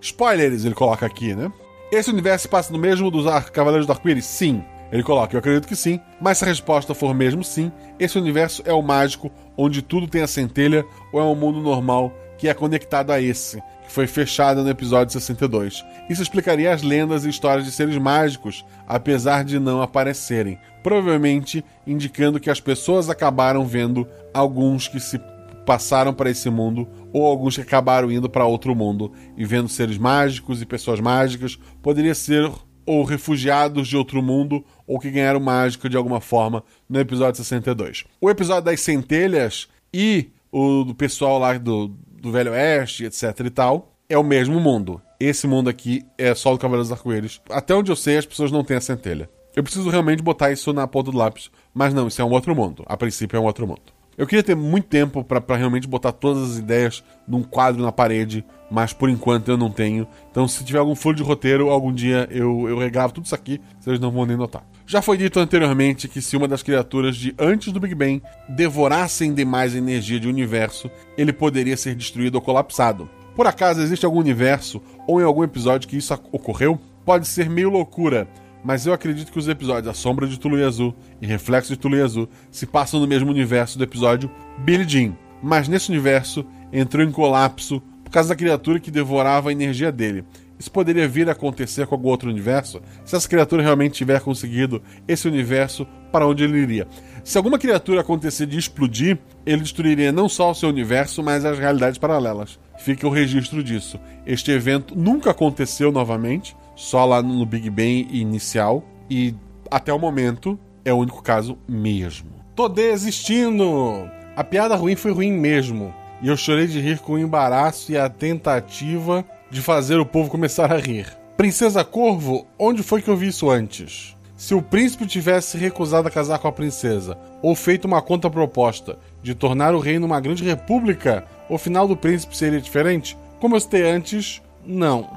Spoilers, 0.00 0.64
ele 0.64 0.74
coloca 0.74 1.06
aqui, 1.06 1.34
né? 1.34 1.50
Esse 1.90 2.10
universo 2.10 2.48
passa 2.48 2.72
no 2.72 2.78
mesmo 2.78 3.10
dos 3.10 3.24
Cavaleiros 3.50 3.86
do 3.86 3.92
Arco-Íris? 3.92 4.26
Sim. 4.26 4.62
Ele 4.90 5.02
coloca, 5.02 5.34
eu 5.34 5.38
acredito 5.40 5.66
que 5.66 5.76
sim, 5.76 6.00
mas 6.20 6.38
se 6.38 6.44
a 6.44 6.48
resposta 6.48 6.94
for 6.94 7.14
mesmo 7.14 7.42
sim, 7.42 7.72
esse 7.98 8.18
universo 8.18 8.62
é 8.64 8.72
o 8.72 8.82
mágico, 8.82 9.30
onde 9.56 9.82
tudo 9.82 10.06
tem 10.06 10.22
a 10.22 10.26
centelha, 10.26 10.84
ou 11.12 11.20
é 11.20 11.24
um 11.24 11.34
mundo 11.34 11.60
normal 11.60 12.12
que 12.38 12.48
é 12.48 12.54
conectado 12.54 13.10
a 13.10 13.20
esse, 13.20 13.60
que 13.84 13.92
foi 13.92 14.06
fechado 14.06 14.62
no 14.62 14.70
episódio 14.70 15.12
62. 15.12 15.84
Isso 16.08 16.22
explicaria 16.22 16.72
as 16.72 16.82
lendas 16.82 17.24
e 17.24 17.28
histórias 17.28 17.64
de 17.64 17.72
seres 17.72 17.96
mágicos, 17.96 18.64
apesar 18.86 19.44
de 19.44 19.58
não 19.58 19.82
aparecerem, 19.82 20.58
provavelmente 20.82 21.64
indicando 21.86 22.38
que 22.38 22.50
as 22.50 22.60
pessoas 22.60 23.08
acabaram 23.08 23.64
vendo 23.64 24.06
alguns 24.32 24.86
que 24.86 25.00
se 25.00 25.18
passaram 25.64 26.14
para 26.14 26.30
esse 26.30 26.48
mundo 26.48 26.88
ou 27.12 27.26
alguns 27.26 27.56
que 27.56 27.62
acabaram 27.62 28.10
indo 28.10 28.30
para 28.30 28.46
outro 28.46 28.74
mundo 28.74 29.12
e 29.36 29.44
vendo 29.44 29.68
seres 29.68 29.98
mágicos 29.98 30.62
e 30.62 30.66
pessoas 30.66 31.00
mágicas. 31.00 31.58
Poderia 31.82 32.14
ser 32.14 32.48
ou 32.86 33.02
refugiados 33.04 33.88
de 33.88 33.96
outro 33.96 34.22
mundo 34.22 34.64
ou 34.86 34.98
que 34.98 35.10
ganharam 35.10 35.40
mágica 35.40 35.88
de 35.88 35.96
alguma 35.96 36.20
forma 36.20 36.62
no 36.88 36.98
episódio 36.98 37.36
62. 37.36 38.04
O 38.20 38.30
episódio 38.30 38.62
das 38.62 38.80
centelhas 38.80 39.68
e 39.92 40.30
o 40.52 40.84
do 40.84 40.94
pessoal 40.94 41.38
lá 41.38 41.58
do, 41.58 41.88
do 41.88 42.30
Velho 42.30 42.52
Oeste, 42.52 43.04
etc 43.04 43.40
e 43.44 43.50
tal, 43.50 43.92
é 44.08 44.16
o 44.16 44.22
mesmo 44.22 44.60
mundo. 44.60 45.02
Esse 45.18 45.46
mundo 45.46 45.68
aqui 45.68 46.04
é 46.16 46.34
só 46.34 46.52
do 46.52 46.58
Cavaleiros 46.58 46.92
Arco-Íris. 46.92 47.40
Até 47.50 47.74
onde 47.74 47.90
eu 47.90 47.96
sei, 47.96 48.18
as 48.18 48.26
pessoas 48.26 48.52
não 48.52 48.62
têm 48.62 48.76
a 48.76 48.80
centelha. 48.80 49.28
Eu 49.54 49.62
preciso 49.62 49.88
realmente 49.88 50.22
botar 50.22 50.52
isso 50.52 50.72
na 50.72 50.86
ponta 50.86 51.10
do 51.10 51.16
lápis. 51.16 51.50
Mas 51.72 51.94
não, 51.94 52.06
isso 52.06 52.20
é 52.20 52.24
um 52.24 52.30
outro 52.30 52.54
mundo. 52.54 52.84
A 52.86 52.96
princípio 52.96 53.36
é 53.36 53.40
um 53.40 53.44
outro 53.44 53.66
mundo. 53.66 53.95
Eu 54.18 54.26
queria 54.26 54.42
ter 54.42 54.54
muito 54.54 54.86
tempo 54.86 55.22
para 55.22 55.56
realmente 55.56 55.86
botar 55.86 56.10
todas 56.10 56.52
as 56.52 56.58
ideias 56.58 57.04
num 57.28 57.42
quadro 57.42 57.82
na 57.82 57.92
parede, 57.92 58.42
mas 58.70 58.92
por 58.92 59.10
enquanto 59.10 59.50
eu 59.50 59.58
não 59.58 59.70
tenho. 59.70 60.06
Então, 60.30 60.48
se 60.48 60.64
tiver 60.64 60.78
algum 60.78 60.94
furo 60.94 61.16
de 61.16 61.22
roteiro, 61.22 61.68
algum 61.68 61.92
dia 61.92 62.26
eu, 62.30 62.66
eu 62.66 62.78
regravo 62.78 63.12
tudo 63.12 63.26
isso 63.26 63.34
aqui, 63.34 63.60
vocês 63.78 64.00
não 64.00 64.10
vão 64.10 64.24
nem 64.24 64.36
notar. 64.36 64.64
Já 64.86 65.02
foi 65.02 65.18
dito 65.18 65.38
anteriormente 65.38 66.08
que 66.08 66.22
se 66.22 66.36
uma 66.36 66.48
das 66.48 66.62
criaturas 66.62 67.14
de 67.16 67.34
antes 67.38 67.72
do 67.72 67.80
Big 67.80 67.94
Bang 67.94 68.22
devorassem 68.48 69.34
demais 69.34 69.74
a 69.74 69.78
energia 69.78 70.18
um 70.24 70.30
universo, 70.30 70.90
ele 71.18 71.32
poderia 71.32 71.76
ser 71.76 71.94
destruído 71.94 72.36
ou 72.36 72.40
colapsado. 72.40 73.10
Por 73.34 73.46
acaso 73.46 73.82
existe 73.82 74.06
algum 74.06 74.20
universo 74.20 74.80
ou 75.06 75.20
em 75.20 75.24
algum 75.24 75.44
episódio 75.44 75.86
que 75.86 75.96
isso 75.96 76.14
ocorreu? 76.32 76.80
Pode 77.04 77.28
ser 77.28 77.50
meio 77.50 77.68
loucura, 77.68 78.26
mas 78.66 78.84
eu 78.84 78.92
acredito 78.92 79.30
que 79.30 79.38
os 79.38 79.46
episódios 79.46 79.86
A 79.86 79.94
Sombra 79.94 80.26
de 80.26 80.40
Tulu 80.40 80.66
Azul 80.66 80.92
e 81.22 81.26
Reflexo 81.26 81.72
de 81.72 81.78
Tulu 81.78 82.02
Azul 82.02 82.28
se 82.50 82.66
passam 82.66 82.98
no 82.98 83.06
mesmo 83.06 83.30
universo 83.30 83.78
do 83.78 83.84
episódio 83.84 84.28
Billy 84.58 84.82
Jean. 84.82 85.16
Mas 85.40 85.68
nesse 85.68 85.88
universo 85.88 86.44
entrou 86.72 87.06
em 87.06 87.12
colapso 87.12 87.80
por 88.02 88.10
causa 88.10 88.30
da 88.30 88.34
criatura 88.34 88.80
que 88.80 88.90
devorava 88.90 89.50
a 89.50 89.52
energia 89.52 89.92
dele. 89.92 90.24
Isso 90.58 90.68
poderia 90.68 91.06
vir 91.06 91.28
a 91.28 91.32
acontecer 91.32 91.86
com 91.86 91.94
algum 91.94 92.08
outro 92.08 92.28
universo 92.28 92.82
se 93.04 93.14
essa 93.14 93.28
criatura 93.28 93.62
realmente 93.62 93.92
tiver 93.92 94.20
conseguido 94.20 94.82
esse 95.06 95.28
universo 95.28 95.86
para 96.10 96.26
onde 96.26 96.42
ele 96.42 96.58
iria. 96.58 96.88
Se 97.22 97.36
alguma 97.36 97.60
criatura 97.60 98.00
acontecer 98.00 98.46
de 98.46 98.58
explodir, 98.58 99.16
ele 99.44 99.62
destruiria 99.62 100.10
não 100.10 100.28
só 100.28 100.50
o 100.50 100.54
seu 100.54 100.70
universo, 100.70 101.22
mas 101.22 101.44
as 101.44 101.56
realidades 101.56 101.98
paralelas. 101.98 102.58
Fica 102.78 103.06
o 103.06 103.10
registro 103.10 103.62
disso. 103.62 104.00
Este 104.26 104.50
evento 104.50 104.98
nunca 104.98 105.30
aconteceu 105.30 105.92
novamente, 105.92 106.56
só 106.76 107.04
lá 107.04 107.20
no 107.20 107.44
Big 107.44 107.68
Bang 107.70 108.06
inicial, 108.12 108.84
e 109.10 109.34
até 109.70 109.92
o 109.92 109.98
momento 109.98 110.58
é 110.84 110.92
o 110.92 110.98
único 110.98 111.22
caso 111.22 111.58
mesmo. 111.66 112.30
Tô 112.54 112.68
desistindo! 112.68 114.08
A 114.36 114.44
piada 114.44 114.76
ruim 114.76 114.94
foi 114.94 115.12
ruim 115.12 115.32
mesmo. 115.32 115.92
E 116.22 116.28
eu 116.28 116.36
chorei 116.36 116.66
de 116.66 116.80
rir 116.80 116.98
com 116.98 117.14
o 117.14 117.18
embaraço 117.18 117.90
e 117.90 117.98
a 117.98 118.08
tentativa 118.08 119.24
de 119.50 119.60
fazer 119.60 119.98
o 119.98 120.06
povo 120.06 120.30
começar 120.30 120.72
a 120.72 120.78
rir. 120.78 121.06
Princesa 121.36 121.84
Corvo, 121.84 122.46
onde 122.58 122.82
foi 122.82 123.02
que 123.02 123.08
eu 123.08 123.16
vi 123.16 123.28
isso 123.28 123.50
antes? 123.50 124.16
Se 124.36 124.54
o 124.54 124.62
príncipe 124.62 125.06
tivesse 125.06 125.56
recusado 125.56 126.08
a 126.08 126.10
casar 126.10 126.38
com 126.38 126.48
a 126.48 126.52
princesa, 126.52 127.16
ou 127.42 127.54
feito 127.54 127.86
uma 127.86 128.02
contraproposta 128.02 128.98
de 129.22 129.34
tornar 129.34 129.74
o 129.74 129.78
reino 129.78 130.06
uma 130.06 130.20
grande 130.20 130.44
república, 130.44 131.24
o 131.48 131.56
final 131.56 131.88
do 131.88 131.96
príncipe 131.96 132.36
seria 132.36 132.60
diferente? 132.60 133.16
Como 133.40 133.56
eu 133.56 133.60
citei 133.60 133.88
antes, 133.88 134.42
não. 134.64 135.08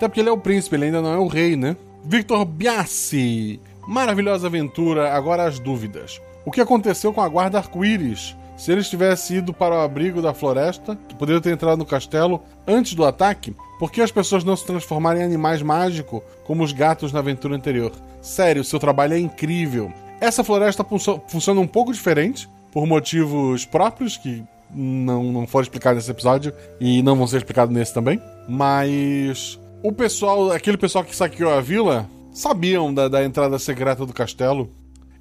Até 0.00 0.08
porque 0.08 0.20
ele 0.20 0.30
é 0.30 0.32
o 0.32 0.38
príncipe, 0.38 0.76
ele 0.76 0.86
ainda 0.86 1.02
não 1.02 1.12
é 1.12 1.18
o 1.18 1.26
rei, 1.26 1.56
né? 1.56 1.76
Victor 2.02 2.46
Biassi. 2.46 3.60
Maravilhosa 3.86 4.46
aventura, 4.46 5.12
agora 5.12 5.44
as 5.44 5.58
dúvidas. 5.58 6.22
O 6.42 6.50
que 6.50 6.62
aconteceu 6.62 7.12
com 7.12 7.20
a 7.20 7.28
guarda 7.28 7.58
arco-íris? 7.58 8.34
Se 8.56 8.72
eles 8.72 8.88
tivessem 8.88 9.36
ido 9.36 9.52
para 9.52 9.74
o 9.74 9.80
abrigo 9.80 10.22
da 10.22 10.32
floresta, 10.32 10.96
poderiam 11.18 11.42
ter 11.42 11.52
entrado 11.52 11.76
no 11.76 11.84
castelo 11.84 12.42
antes 12.66 12.94
do 12.94 13.04
ataque, 13.04 13.54
por 13.78 13.92
que 13.92 14.00
as 14.00 14.10
pessoas 14.10 14.42
não 14.42 14.56
se 14.56 14.64
transformaram 14.64 15.20
em 15.20 15.24
animais 15.24 15.60
mágicos 15.60 16.22
como 16.44 16.64
os 16.64 16.72
gatos 16.72 17.12
na 17.12 17.18
aventura 17.18 17.54
anterior? 17.54 17.92
Sério, 18.22 18.64
seu 18.64 18.78
trabalho 18.78 19.12
é 19.12 19.18
incrível. 19.18 19.92
Essa 20.18 20.42
floresta 20.42 20.82
funciona 21.28 21.60
um 21.60 21.66
pouco 21.66 21.92
diferente, 21.92 22.48
por 22.72 22.86
motivos 22.86 23.66
próprios, 23.66 24.16
que 24.16 24.42
não, 24.74 25.24
não 25.24 25.46
foram 25.46 25.64
explicados 25.64 25.96
nesse 25.96 26.10
episódio 26.10 26.54
e 26.80 27.02
não 27.02 27.16
vão 27.16 27.26
ser 27.26 27.36
explicados 27.36 27.74
nesse 27.74 27.92
também. 27.92 28.18
Mas 28.48 29.60
o 29.82 29.92
pessoal, 29.92 30.50
aquele 30.52 30.76
pessoal 30.76 31.04
que 31.04 31.16
saqueou 31.16 31.52
a 31.52 31.60
vila, 31.60 32.08
sabiam 32.32 32.92
da, 32.92 33.08
da 33.08 33.24
entrada 33.24 33.58
secreta 33.58 34.04
do 34.04 34.12
castelo. 34.12 34.70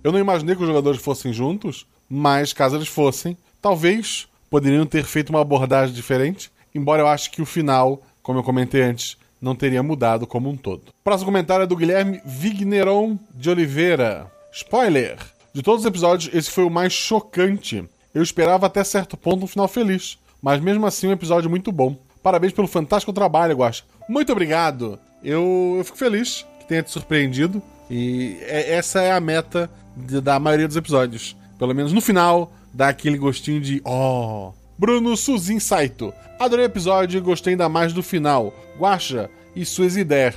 Eu 0.04 0.12
não 0.12 0.19
imaginei 0.19 0.56
que 0.56 0.62
os 0.62 0.67
jogadores 0.67 1.02
fossem 1.02 1.32
juntos, 1.32 1.86
mas 2.10 2.54
caso 2.54 2.76
eles 2.76 2.88
fossem, 2.88 3.38
talvez 3.62 4.28
poderiam 4.50 4.86
ter 4.86 5.04
feito 5.04 5.30
uma 5.30 5.41
abordagem 5.41 5.95
diferente, 5.95 6.52
embora 6.74 7.02
eu 7.02 7.08
acho 7.08 7.32
que 7.32 7.41
o 7.41 7.45
final, 7.45 8.02
como 8.22 8.39
eu 8.39 8.43
comentei 8.43 8.82
antes, 8.82 9.17
não 9.41 9.56
teria 9.56 9.82
mudado 9.82 10.28
como 10.28 10.50
um 10.50 10.58
todo. 10.58 10.91
Próximo 11.04 11.28
comentário 11.32 11.63
é 11.63 11.67
do 11.67 11.76
Guilherme 11.76 12.22
Vigneron 12.26 13.17
de 13.34 13.50
Oliveira. 13.50 14.30
Spoiler! 14.52 15.17
De 15.54 15.63
todos 15.63 15.82
os 15.82 15.88
episódios, 15.88 16.34
esse 16.34 16.52
foi 16.52 16.63
o 16.63 16.69
mais 16.69 16.91
chocante. 16.91 17.84
Eu 18.13 18.22
esperava 18.22 18.67
até 18.67 18.84
certo 18.84 19.15
ponto 19.15 19.45
um 19.45 19.48
final 19.48 19.67
feliz, 19.67 20.17
mas 20.41 20.62
mesmo 20.62 20.86
assim 20.86 21.08
um 21.08 21.12
episódio 21.12 21.50
muito 21.50 21.72
bom. 21.72 21.98
Parabéns 22.22 22.54
pelo 22.54 22.68
fantástico 22.68 23.14
trabalho, 23.14 23.58
Guaxa. 23.58 23.84
Muito 24.08 24.32
obrigado! 24.32 25.00
Eu, 25.24 25.76
eu 25.78 25.84
fico 25.84 25.98
feliz 25.98 26.46
que 26.60 26.68
tenha 26.68 26.84
te 26.84 26.92
surpreendido. 26.92 27.62
E 27.90 28.38
é, 28.42 28.74
essa 28.74 29.02
é 29.02 29.12
a 29.12 29.20
meta 29.20 29.70
de, 29.96 30.22
da 30.22 30.40
maioria 30.40 30.68
dos 30.68 30.78
episódios. 30.78 31.36
Pelo 31.58 31.74
menos 31.74 31.92
no 31.92 32.02
final, 32.02 32.52
dá 32.74 32.90
aquele 32.90 33.18
gostinho 33.18 33.60
de. 33.60 33.82
Oh. 33.84 34.52
Bruno 34.78 35.18
Suzin 35.18 35.60
Saito. 35.60 36.14
Adorei 36.40 36.66
o 36.66 36.68
episódio 36.68 37.18
e 37.18 37.22
gostei 37.22 37.54
ainda 37.54 37.68
mais 37.68 37.92
do 37.92 38.02
final. 38.02 38.54
Guaxa 38.78 39.30
e 39.56 39.66
suas 39.66 39.98
ideias. 39.98 40.36